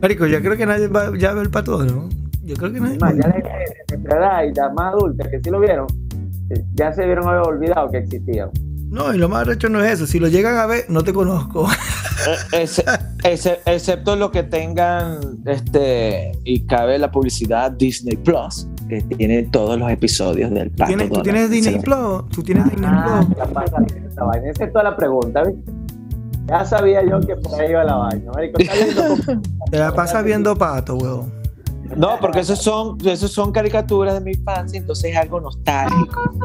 Marico, 0.00 0.26
yo 0.26 0.40
creo 0.40 0.56
que 0.56 0.66
nadie 0.66 0.88
va, 0.88 1.16
ya 1.16 1.32
ve 1.34 1.42
el 1.42 1.50
pato, 1.50 1.84
¿no? 1.84 2.08
Yo 2.44 2.56
creo 2.56 2.72
que 2.72 2.80
nadie. 2.80 2.98
Más, 2.98 3.14
ya 3.16 3.28
la 3.28 4.16
edad 4.16 4.42
y 4.44 4.54
las 4.54 4.72
más 4.74 4.94
adultas 4.94 5.28
que 5.28 5.40
sí 5.42 5.50
lo 5.50 5.60
vieron, 5.60 5.86
eh, 6.50 6.64
ya 6.74 6.92
se 6.92 7.04
vieron 7.04 7.28
haber 7.28 7.42
olvidado 7.42 7.90
que 7.90 7.98
existían. 7.98 8.50
No, 8.90 9.12
y 9.14 9.18
lo 9.18 9.28
más 9.28 9.46
recho 9.46 9.68
no 9.68 9.84
es 9.84 9.92
eso. 9.92 10.06
Si 10.06 10.18
lo 10.18 10.28
llegan 10.28 10.56
a 10.56 10.64
ver, 10.64 10.86
no 10.88 11.02
te 11.04 11.12
conozco. 11.12 11.68
Eh, 12.26 12.62
ese- 12.62 12.84
ese- 13.22 13.58
excepto 13.66 14.16
lo 14.16 14.30
que 14.32 14.42
tengan, 14.44 15.18
este, 15.44 16.32
y 16.44 16.60
cabe 16.66 16.98
la 16.98 17.10
publicidad 17.10 17.70
Disney 17.72 18.16
Plus, 18.16 18.66
que 18.88 19.02
tiene 19.02 19.42
todos 19.44 19.78
los 19.78 19.90
episodios 19.90 20.50
del 20.50 20.70
Pato 20.70 20.88
¿Tienes, 20.88 21.10
¿Tú 21.10 21.22
tienes 21.22 21.50
Disney 21.50 21.78
Plus? 21.80 22.28
¿Tú 22.30 22.42
tienes 22.42 22.64
Disney 22.64 22.88
Ah, 22.90 23.22
Plus? 23.26 23.36
ya 23.38 23.44
pasa 23.52 23.76
esa. 23.86 24.48
Esa 24.50 24.64
es 24.64 24.72
toda 24.72 24.84
la 24.84 24.96
pregunta, 24.96 25.42
¿viste? 25.44 25.70
Ya 26.48 26.64
sabía 26.64 27.02
yo 27.08 27.20
que 27.20 27.36
por 27.36 27.60
ahí 27.60 27.70
iba 27.70 27.84
la 27.84 27.94
vaina. 27.96 28.32
Marico, 28.32 28.58
Te 29.70 29.78
la 29.78 29.94
pasas 29.94 30.24
viendo 30.24 30.56
pato, 30.56 30.96
weón. 30.96 31.32
No, 31.96 32.18
porque 32.20 32.40
esos 32.40 32.60
son, 32.62 32.98
esos 33.06 33.30
son 33.32 33.50
caricaturas 33.52 34.14
de 34.14 34.20
mi 34.20 34.32
infancia, 34.32 34.78
entonces 34.78 35.12
es 35.12 35.16
algo 35.16 35.40
nostálgico. 35.40 36.32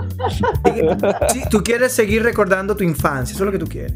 Sí, 1.33 1.41
tú 1.49 1.61
quieres 1.63 1.91
seguir 1.91 2.23
recordando 2.23 2.75
tu 2.77 2.83
infancia, 2.83 3.33
eso 3.33 3.43
es 3.43 3.45
lo 3.45 3.51
que 3.51 3.59
tú 3.59 3.67
quieres. 3.67 3.93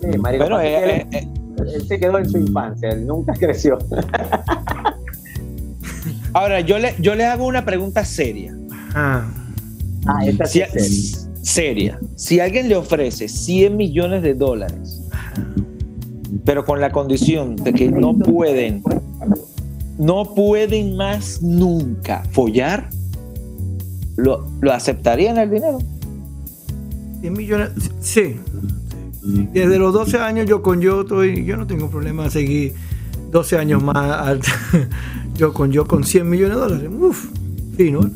Sí, 0.00 0.18
marico, 0.18 0.44
Bueno, 0.44 0.60
eh, 0.60 1.06
él, 1.10 1.16
eh, 1.16 1.28
él 1.74 1.86
se 1.88 1.98
quedó 1.98 2.18
en 2.18 2.28
su 2.28 2.36
infancia, 2.38 2.90
él 2.90 3.06
nunca 3.06 3.32
creció. 3.32 3.78
ahora 6.34 6.60
yo 6.60 6.78
le, 6.78 6.94
yo 6.98 7.14
le 7.14 7.24
hago 7.24 7.46
una 7.46 7.64
pregunta 7.64 8.04
seria. 8.04 8.54
Ah, 8.94 9.24
Ah, 10.06 10.24
esta 10.24 10.46
sí 10.46 10.60
Si- 10.60 10.78
es 10.78 11.28
seria. 11.42 11.42
seria. 11.42 12.00
Si 12.16 12.40
alguien 12.40 12.68
le 12.68 12.76
ofrece 12.76 13.28
100 13.28 13.76
millones 13.76 14.22
de 14.22 14.34
dólares, 14.34 14.97
pero 16.48 16.64
con 16.64 16.80
la 16.80 16.90
condición 16.90 17.56
de 17.56 17.74
que 17.74 17.90
no 17.90 18.16
pueden, 18.16 18.82
no 19.98 20.34
pueden 20.34 20.96
más 20.96 21.42
nunca 21.42 22.22
follar, 22.32 22.88
¿lo, 24.16 24.48
lo 24.62 24.72
aceptarían 24.72 25.36
el 25.36 25.50
dinero? 25.50 25.78
10 27.20 27.32
millones. 27.34 27.68
Sí. 28.00 28.36
Desde 29.22 29.78
los 29.78 29.92
12 29.92 30.16
años 30.20 30.46
yo 30.46 30.62
con 30.62 30.80
yo 30.80 31.02
estoy, 31.02 31.44
yo 31.44 31.58
no 31.58 31.66
tengo 31.66 31.90
problema 31.90 32.24
de 32.24 32.30
seguir 32.30 32.72
12 33.30 33.58
años 33.58 33.82
más 33.82 34.38
yo 35.36 35.52
con 35.52 35.70
yo 35.70 35.86
con 35.86 36.02
100 36.02 36.30
millones 36.30 36.56
de 36.56 36.62
dólares. 36.62 36.90
Uf, 36.98 37.26
fino. 37.76 38.00
¿no? 38.00 38.10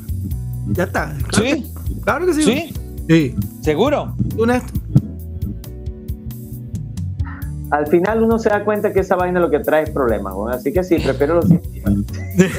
Ya 0.68 0.84
está. 0.84 1.14
Claro, 1.28 1.44
¿Sí? 1.44 1.66
claro 2.02 2.26
que 2.26 2.32
sí. 2.32 2.42
¿Sí? 2.44 2.74
Sí. 3.10 3.34
¿Seguro? 3.60 4.16
¿Tú, 4.34 4.46
Néstor? 4.46 4.81
Al 7.72 7.86
final 7.86 8.22
uno 8.22 8.38
se 8.38 8.50
da 8.50 8.64
cuenta 8.64 8.92
que 8.92 9.00
esa 9.00 9.16
vaina 9.16 9.40
lo 9.40 9.48
que 9.48 9.60
trae 9.60 9.84
es 9.84 9.90
problemas, 9.90 10.34
así 10.50 10.74
que 10.74 10.84
sí, 10.84 10.98
prefiero 10.98 11.36
los 11.36 11.46
100 11.46 11.62
millones. 11.72 12.06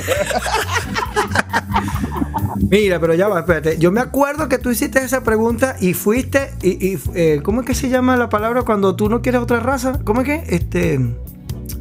Mira, 2.68 3.00
pero 3.00 3.14
ya 3.14 3.28
va, 3.28 3.42
espérate. 3.42 3.78
Yo 3.78 3.92
me 3.92 4.02
acuerdo 4.02 4.50
que 4.50 4.58
tú 4.58 4.72
hiciste 4.72 5.04
esa 5.04 5.22
pregunta 5.22 5.76
y 5.80 5.94
fuiste 5.94 6.50
y, 6.64 6.98
eh, 7.14 7.42
¿cómo 7.44 7.62
es 7.62 7.68
que 7.68 7.76
se 7.76 7.90
llama 7.90 8.18
la 8.18 8.30
palabra 8.30 8.64
cuando 8.64 8.96
tú 8.96 9.08
no 9.08 9.22
quieres 9.22 9.40
otra 9.42 9.60
raza? 9.60 10.00
¿Cómo 10.04 10.22
es 10.22 10.26
que? 10.26 10.44
Este 10.48 11.00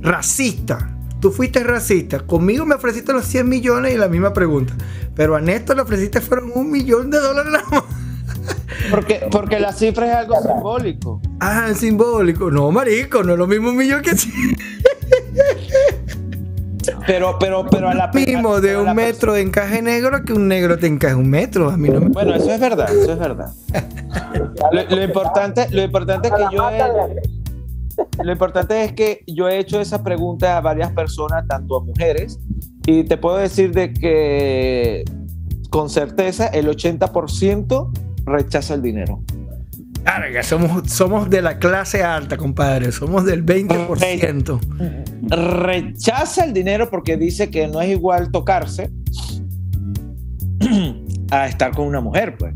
racista. 0.02 0.94
Tú 1.18 1.32
fuiste 1.32 1.64
racista. 1.64 2.20
Conmigo 2.20 2.66
me 2.66 2.74
ofreciste 2.74 3.14
los 3.14 3.24
100 3.24 3.48
millones 3.48 3.94
y 3.94 3.96
la 3.96 4.08
misma 4.08 4.34
pregunta. 4.34 4.74
Pero 5.14 5.36
a 5.36 5.40
Néstor 5.40 5.76
le 5.76 5.82
ofreciste 5.82 6.20
fueron 6.20 6.52
un 6.54 6.70
millón 6.70 7.10
de 7.10 7.18
dólares 7.18 7.52
más. 7.70 7.82
Porque, 8.92 9.26
porque 9.30 9.58
la 9.58 9.72
cifra 9.72 10.06
es 10.06 10.14
algo 10.14 10.36
simbólico. 10.40 11.20
Ah, 11.40 11.72
simbólico. 11.74 12.50
No, 12.50 12.70
marico, 12.70 13.22
no 13.22 13.32
es 13.32 13.38
lo 13.38 13.46
mismo 13.46 13.70
un 13.70 13.76
millón 13.76 14.02
que 14.02 14.12
Pero, 17.06 17.38
pero, 17.38 17.64
pero 17.70 17.88
a 17.88 17.94
la 17.94 18.08
mismo 18.08 18.60
de 18.60 18.76
un 18.76 18.94
metro 18.94 19.32
de 19.32 19.40
encaje 19.40 19.80
negro 19.82 20.24
que 20.24 20.32
un 20.32 20.48
negro 20.48 20.78
te 20.78 20.88
encaje 20.88 21.14
un 21.14 21.30
metro. 21.30 21.70
A 21.70 21.76
mí 21.76 21.88
no 21.88 22.00
me... 22.00 22.08
Bueno, 22.08 22.34
eso 22.34 22.52
es 22.52 22.60
verdad, 22.60 22.90
eso 22.90 23.12
es 23.12 23.18
verdad. 23.18 23.52
Lo, 24.72 24.96
lo 24.96 25.02
importante, 25.02 25.68
lo 25.70 25.82
importante 25.82 26.28
es 26.28 26.34
que 26.34 26.44
yo 26.54 26.70
he, 26.70 26.78
lo 28.22 28.32
importante 28.32 28.84
es 28.84 28.92
que 28.92 29.24
yo 29.26 29.48
he 29.48 29.58
hecho 29.58 29.80
esa 29.80 30.02
pregunta 30.02 30.56
a 30.56 30.60
varias 30.60 30.92
personas, 30.92 31.46
tanto 31.46 31.76
a 31.76 31.84
mujeres, 31.84 32.38
y 32.86 33.04
te 33.04 33.16
puedo 33.16 33.36
decir 33.36 33.72
de 33.72 33.92
que 33.92 35.04
con 35.70 35.88
certeza 35.88 36.46
el 36.48 36.68
80% 36.68 37.90
rechaza 38.26 38.74
el 38.74 38.82
dinero. 38.82 39.22
Que 40.32 40.42
somos, 40.42 40.90
somos 40.90 41.30
de 41.30 41.42
la 41.42 41.58
clase 41.58 42.02
alta, 42.02 42.36
compadre. 42.36 42.90
Somos 42.90 43.24
del 43.24 43.44
20%. 43.46 44.58
Rechaza 45.62 46.44
el 46.44 46.52
dinero 46.52 46.90
porque 46.90 47.16
dice 47.16 47.50
que 47.50 47.68
no 47.68 47.80
es 47.80 47.90
igual 47.90 48.30
tocarse 48.32 48.90
a 51.30 51.46
estar 51.46 51.72
con 51.74 51.86
una 51.86 52.00
mujer, 52.00 52.36
pues. 52.38 52.54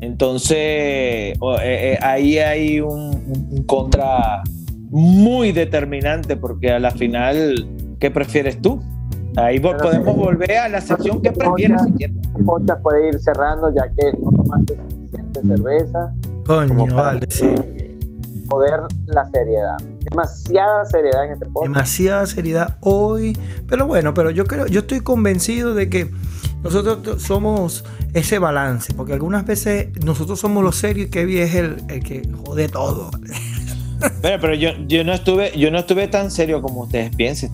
Entonces, 0.00 0.56
eh, 0.58 1.34
eh, 1.62 1.98
ahí 2.00 2.38
hay 2.38 2.80
un, 2.80 2.90
un- 2.92 3.46
un 3.50 3.62
contra 3.64 4.42
muy 4.90 5.52
determinante 5.52 6.36
porque 6.36 6.70
a 6.72 6.78
la 6.78 6.90
final, 6.90 7.66
¿qué 7.98 8.10
prefieres 8.10 8.60
tú? 8.62 8.82
Ahí 9.36 9.58
vo- 9.58 9.72
Pero 9.76 9.78
podemos 9.90 10.14
sí. 10.14 10.20
volver 10.20 10.56
a 10.56 10.68
la 10.68 10.80
sección 10.80 11.22
que 11.22 11.32
prefieres 11.32 11.82
si 11.82 11.92
quieres. 11.92 12.16
El 12.36 12.44
podcast 12.44 12.82
puede 12.82 13.08
ir 13.08 13.20
cerrando 13.20 13.72
ya 13.74 13.84
que 13.88 14.12
no 14.20 14.30
tomaste 14.32 14.76
suficiente 14.90 15.40
cerveza. 15.42 16.12
Coño, 16.46 16.94
vale, 16.94 17.26
sí. 17.30 17.54
poder 18.48 18.80
la 19.06 19.30
seriedad. 19.30 19.76
Demasiada 20.10 20.84
seriedad 20.86 21.26
en 21.26 21.32
este 21.32 21.46
podcast. 21.46 21.72
Demasiada 21.72 22.26
seriedad 22.26 22.76
hoy. 22.80 23.38
Pero 23.68 23.86
bueno, 23.86 24.12
pero 24.14 24.30
yo 24.30 24.44
creo, 24.46 24.66
yo 24.66 24.80
estoy 24.80 25.00
convencido 25.00 25.74
de 25.74 25.88
que 25.88 26.10
nosotros 26.64 27.22
somos 27.22 27.84
ese 28.12 28.38
balance. 28.40 28.92
Porque 28.94 29.12
algunas 29.12 29.46
veces 29.46 29.88
nosotros 30.04 30.40
somos 30.40 30.64
los 30.64 30.74
serios 30.76 31.06
y 31.06 31.10
Kevin 31.10 31.38
es 31.38 31.54
el, 31.54 31.76
el 31.88 32.02
que 32.02 32.28
jode 32.44 32.68
todo. 32.68 33.10
Pero, 34.22 34.40
pero 34.40 34.54
yo, 34.54 34.70
yo 34.88 35.04
no 35.04 35.12
estuve, 35.12 35.52
yo 35.58 35.70
no 35.70 35.78
estuve 35.78 36.08
tan 36.08 36.30
serio 36.30 36.62
como 36.62 36.84
ustedes 36.84 37.14
piensen. 37.14 37.50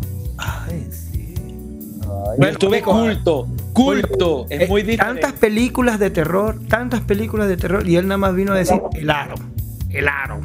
Yo 2.39 2.47
estuve 2.49 2.83
culto, 2.83 3.47
culto. 3.73 4.47
Es 4.51 4.63
Eh, 4.63 4.67
muy 4.69 4.83
diferente. 4.83 5.21
Tantas 5.23 5.39
películas 5.41 5.99
de 5.99 6.11
terror, 6.11 6.57
tantas 6.69 7.01
películas 7.03 7.49
de 7.49 7.57
terror. 7.57 7.87
Y 7.89 7.97
él 7.97 8.07
nada 8.09 8.19
más 8.19 8.35
vino 8.35 8.53
a 8.53 8.57
decir 8.57 8.81
el 8.95 9.11
aro. 9.11 9.35
El 9.91 10.09
aro. 10.09 10.41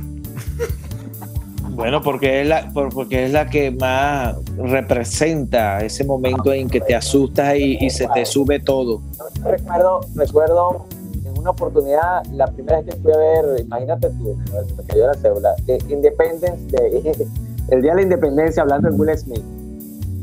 Bueno, 1.69 2.01
porque 2.01 2.41
es 2.41 2.47
la, 2.47 2.69
por- 2.73 2.89
porque 2.93 3.25
es 3.25 3.31
la 3.31 3.49
que 3.49 3.71
más 3.71 4.35
representa 4.57 5.79
ese 5.83 6.03
momento 6.03 6.51
en 6.51 6.69
que 6.69 6.81
te 6.81 6.93
asustas 6.95 7.55
y, 7.55 7.77
y 7.79 7.89
se 7.89 8.07
te 8.13 8.25
sube 8.25 8.59
todo. 8.59 9.01
recuerdo, 9.43 10.01
recuerdo 10.15 10.85
en 11.25 11.37
una 11.39 11.51
oportunidad, 11.51 12.25
la 12.33 12.47
primera 12.47 12.81
vez 12.81 12.93
que 12.93 13.01
fui 13.01 13.11
a 13.13 13.17
ver, 13.17 13.61
imagínate 13.61 14.09
tú, 14.11 14.35
se 14.67 14.75
me 14.75 14.83
cayó 14.83 15.07
la 15.07 15.13
cédula, 15.13 15.49
eh, 15.67 15.77
Independence 15.89 16.59
Day, 16.71 17.01
el 17.69 17.81
día 17.81 17.91
de 17.91 17.95
la 17.95 18.01
independencia, 18.01 18.63
hablando 18.63 18.89
de 18.89 18.95
Will 18.97 19.17
Smith, 19.17 19.43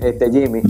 este 0.00 0.31
Jimmy. 0.31 0.61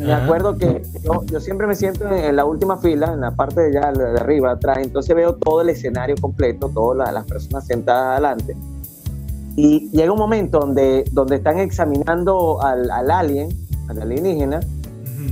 Me 0.00 0.12
Ajá. 0.12 0.24
acuerdo 0.24 0.56
que 0.56 0.82
yo, 1.02 1.24
yo 1.26 1.40
siempre 1.40 1.66
me 1.66 1.74
siento 1.74 2.06
en, 2.06 2.12
en 2.24 2.36
la 2.36 2.44
última 2.44 2.76
fila, 2.78 3.12
en 3.12 3.20
la 3.20 3.32
parte 3.32 3.60
de 3.62 3.78
allá 3.78 3.92
de 3.92 4.20
arriba, 4.20 4.52
atrás, 4.52 4.78
entonces 4.80 5.14
veo 5.16 5.34
todo 5.34 5.62
el 5.62 5.70
escenario 5.70 6.14
completo, 6.20 6.70
todas 6.72 6.98
las, 6.98 7.12
las 7.12 7.24
personas 7.24 7.66
sentadas 7.66 8.12
adelante. 8.12 8.56
Y 9.56 9.90
llega 9.90 10.12
un 10.12 10.18
momento 10.18 10.60
donde, 10.60 11.04
donde 11.10 11.36
están 11.36 11.58
examinando 11.58 12.62
al, 12.62 12.88
al 12.90 13.10
alien, 13.10 13.48
al 13.88 14.00
alienígena, 14.02 14.60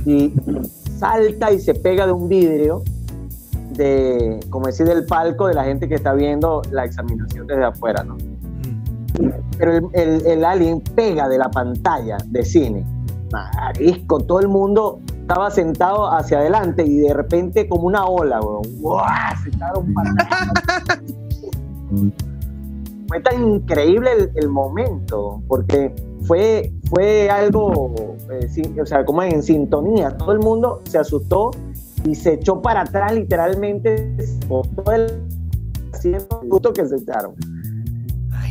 y 0.05 0.33
salta 0.99 1.51
y 1.51 1.59
se 1.61 1.73
pega 1.73 2.05
de 2.05 2.11
un 2.11 2.27
vidrio 2.27 2.83
de, 3.71 4.39
como 4.49 4.65
decir, 4.67 4.85
del 4.85 5.05
palco 5.05 5.47
de 5.47 5.53
la 5.53 5.63
gente 5.63 5.87
que 5.87 5.95
está 5.95 6.13
viendo 6.13 6.61
la 6.71 6.83
examinación 6.83 7.47
desde 7.47 7.63
afuera, 7.63 8.03
¿no? 8.03 8.17
Pero 9.57 9.71
el, 9.71 9.83
el- 9.93 10.25
el 10.25 10.45
alien 10.45 10.81
pega 10.81 11.29
de 11.29 11.37
la 11.37 11.49
pantalla 11.49 12.17
de 12.25 12.43
cine. 12.43 12.85
Marisco, 13.31 14.19
todo 14.19 14.39
el 14.39 14.47
mundo 14.47 14.99
estaba 15.07 15.51
sentado 15.51 16.11
hacia 16.11 16.39
adelante 16.39 16.83
y 16.85 16.97
de 16.99 17.13
repente 17.13 17.67
como 17.67 17.87
una 17.87 18.05
ola. 18.05 18.39
Fue 23.07 23.21
tan 23.21 23.47
increíble 23.47 24.11
el, 24.11 24.31
el 24.35 24.49
momento, 24.49 25.41
porque 25.47 25.95
fue, 26.27 26.73
fue 26.89 27.29
algo, 27.29 27.93
eh, 28.29 28.81
o 28.81 28.85
sea, 28.85 29.05
como 29.05 29.23
en 29.23 29.41
sintonía. 29.41 30.15
Todo 30.17 30.33
el 30.33 30.39
mundo 30.39 30.81
se 30.83 30.97
asustó 30.97 31.51
y 32.03 32.15
se 32.15 32.33
echó 32.33 32.61
para 32.61 32.81
atrás 32.81 33.13
literalmente 33.13 34.13
todo 34.47 34.91
el 34.93 35.21
asiento 35.93 36.73
que 36.73 36.85
se 36.85 36.97
echaron. 36.97 37.33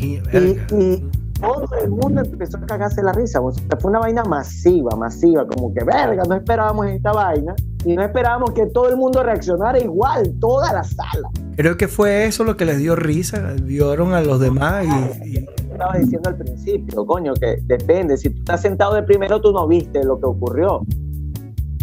y, 0.01 1.05
todo 1.41 1.67
el 1.83 1.91
mundo 1.91 2.23
empezó 2.23 2.57
a 2.57 2.67
cagarse 2.67 3.03
la 3.03 3.13
risa. 3.13 3.41
fue 3.41 3.91
una 3.91 3.99
vaina 3.99 4.25
masiva, 4.25 4.97
masiva, 4.97 5.47
como 5.47 5.73
que 5.73 5.85
verga, 5.85 6.23
no 6.25 6.35
esperábamos 6.35 6.87
esta 6.87 7.13
vaina 7.13 7.55
y 7.85 7.95
no 7.95 8.03
esperábamos 8.03 8.53
que 8.53 8.67
todo 8.67 8.89
el 8.89 8.97
mundo 8.97 9.23
reaccionara 9.23 9.79
igual, 9.79 10.35
toda 10.41 10.73
la 10.73 10.85
sala. 10.85 11.29
Creo 11.57 11.77
que 11.77 11.89
fue 11.89 12.27
eso 12.27 12.45
lo 12.45 12.57
que 12.57 12.65
les 12.65 12.79
dio 12.79 12.97
risa, 12.97 13.55
vieron 13.63 14.13
a 14.13 14.21
los 14.21 14.41
demás 14.41 14.87
y, 15.25 15.47
Estaba 15.71 15.99
diciendo 15.99 16.31
al 16.31 16.37
principio, 16.37 17.05
coño, 17.05 17.35
que 17.35 17.59
depende, 17.65 18.17
si 18.17 18.31
tú 18.31 18.39
estás 18.39 18.63
sentado 18.63 18.95
de 18.95 19.03
primero 19.03 19.43
tú 19.43 19.53
no 19.53 19.69
viste 19.69 20.03
lo 20.05 20.19
que 20.19 20.25
ocurrió, 20.25 20.81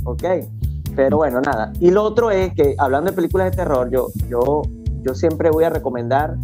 ¿ok? 0.03 0.23
Pero 0.95 1.17
bueno, 1.17 1.41
nada. 1.41 1.71
Y 1.79 1.91
lo 1.91 2.01
otro 2.01 2.31
es 2.31 2.53
que, 2.55 2.75
hablando 2.79 3.11
de 3.11 3.15
películas 3.15 3.51
de 3.51 3.57
terror, 3.57 3.91
yo, 3.91 4.07
yo, 4.27 4.63
yo 5.03 5.13
siempre 5.13 5.51
voy 5.51 5.65
a 5.65 5.69
recomendar 5.69 6.35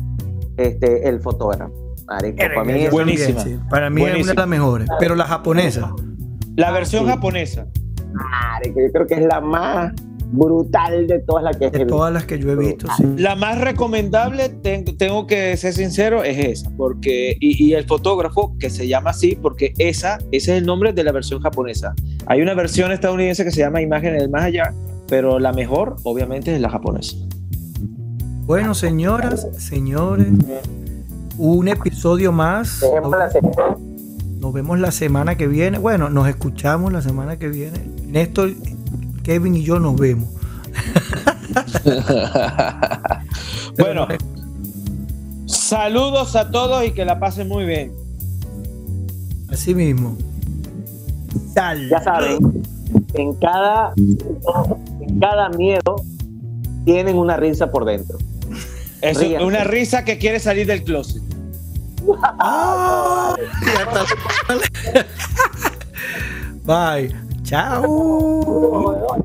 este, 0.57 1.09
El 1.09 1.21
Fotógrafo 1.21 1.88
para 2.09 2.63
mí 2.63 2.83
es 2.83 2.91
buenísima. 2.91 3.43
Para 3.69 3.89
mí 3.89 4.03
es 4.03 4.23
una 4.23 4.31
de 4.31 4.35
las 4.35 4.47
mejores. 4.47 4.89
Pero 4.99 5.15
la 5.15 5.25
japonesa. 5.25 5.93
La 6.55 6.71
versión 6.71 7.07
japonesa. 7.07 7.67
yo 8.65 8.91
creo 8.91 9.07
que 9.07 9.15
es 9.15 9.25
la 9.25 9.39
más 9.39 9.93
brutal 10.31 11.07
de 11.07 11.19
todas 11.19 11.43
las 11.43 11.57
que 11.57 11.65
he 11.65 11.69
visto. 11.69 11.87
todas 11.87 12.13
las 12.13 12.25
que 12.25 12.39
yo 12.39 12.51
he 12.51 12.55
visto, 12.55 12.87
sí. 12.97 13.03
La 13.17 13.35
más 13.35 13.59
recomendable, 13.59 14.49
tengo, 14.49 15.25
que 15.27 15.57
ser 15.57 15.73
sincero, 15.73 16.23
es 16.23 16.37
esa. 16.37 16.69
Porque, 16.77 17.37
y, 17.39 17.73
el 17.73 17.85
fotógrafo, 17.85 18.55
que 18.59 18.69
se 18.69 18.87
llama 18.87 19.11
así, 19.11 19.37
porque 19.41 19.73
esa, 19.77 20.17
ese 20.31 20.53
es 20.53 20.57
el 20.59 20.65
nombre 20.65 20.93
de 20.93 21.03
la 21.03 21.11
versión 21.11 21.41
japonesa. 21.41 21.93
Hay 22.27 22.41
una 22.41 22.53
versión 22.53 22.91
estadounidense 22.91 23.43
que 23.43 23.51
se 23.51 23.61
llama 23.61 23.81
Imágenes 23.81 24.21
del 24.21 24.29
Más 24.29 24.43
Allá, 24.43 24.73
pero 25.07 25.39
la 25.39 25.51
mejor, 25.53 25.95
obviamente, 26.03 26.53
es 26.53 26.61
la 26.61 26.69
japonesa. 26.69 27.15
Bueno, 28.45 28.73
señoras, 28.73 29.47
señores, 29.57 30.27
un 31.39 31.69
episodio 31.69 32.31
más. 32.31 32.83
Nos 34.39 34.53
vemos 34.53 34.79
la 34.79 34.91
semana 34.91 35.35
que 35.35 35.47
viene. 35.47 35.77
Bueno, 35.77 36.09
nos 36.09 36.27
escuchamos 36.27 36.91
la 36.91 37.01
semana 37.01 37.39
que 37.39 37.47
viene. 37.47 37.79
Néstor, 38.05 38.51
Kevin 39.23 39.55
y 39.55 39.63
yo 39.63 39.79
nos 39.79 39.95
vemos. 39.95 40.27
bueno, 43.77 44.07
saludos 45.45 46.35
a 46.35 46.51
todos 46.51 46.85
y 46.85 46.91
que 46.91 47.05
la 47.05 47.19
pasen 47.19 47.47
muy 47.47 47.65
bien. 47.65 47.93
Así 49.49 49.73
mismo. 49.73 50.17
Ya 51.55 52.01
saben, 52.01 52.63
en 53.13 53.33
cada, 53.35 53.93
en 53.95 55.19
cada 55.19 55.49
miedo 55.49 55.95
tienen 56.85 57.17
una 57.17 57.37
risa 57.37 57.69
por 57.71 57.85
dentro. 57.85 58.17
Es 59.01 59.17
una 59.41 59.63
risa 59.63 60.03
que 60.03 60.17
quiere 60.17 60.39
salir 60.39 60.67
del 60.67 60.83
closet. 60.83 61.21
Ah, 62.21 63.35
Bye. 66.65 67.15
Chao. 67.43 69.23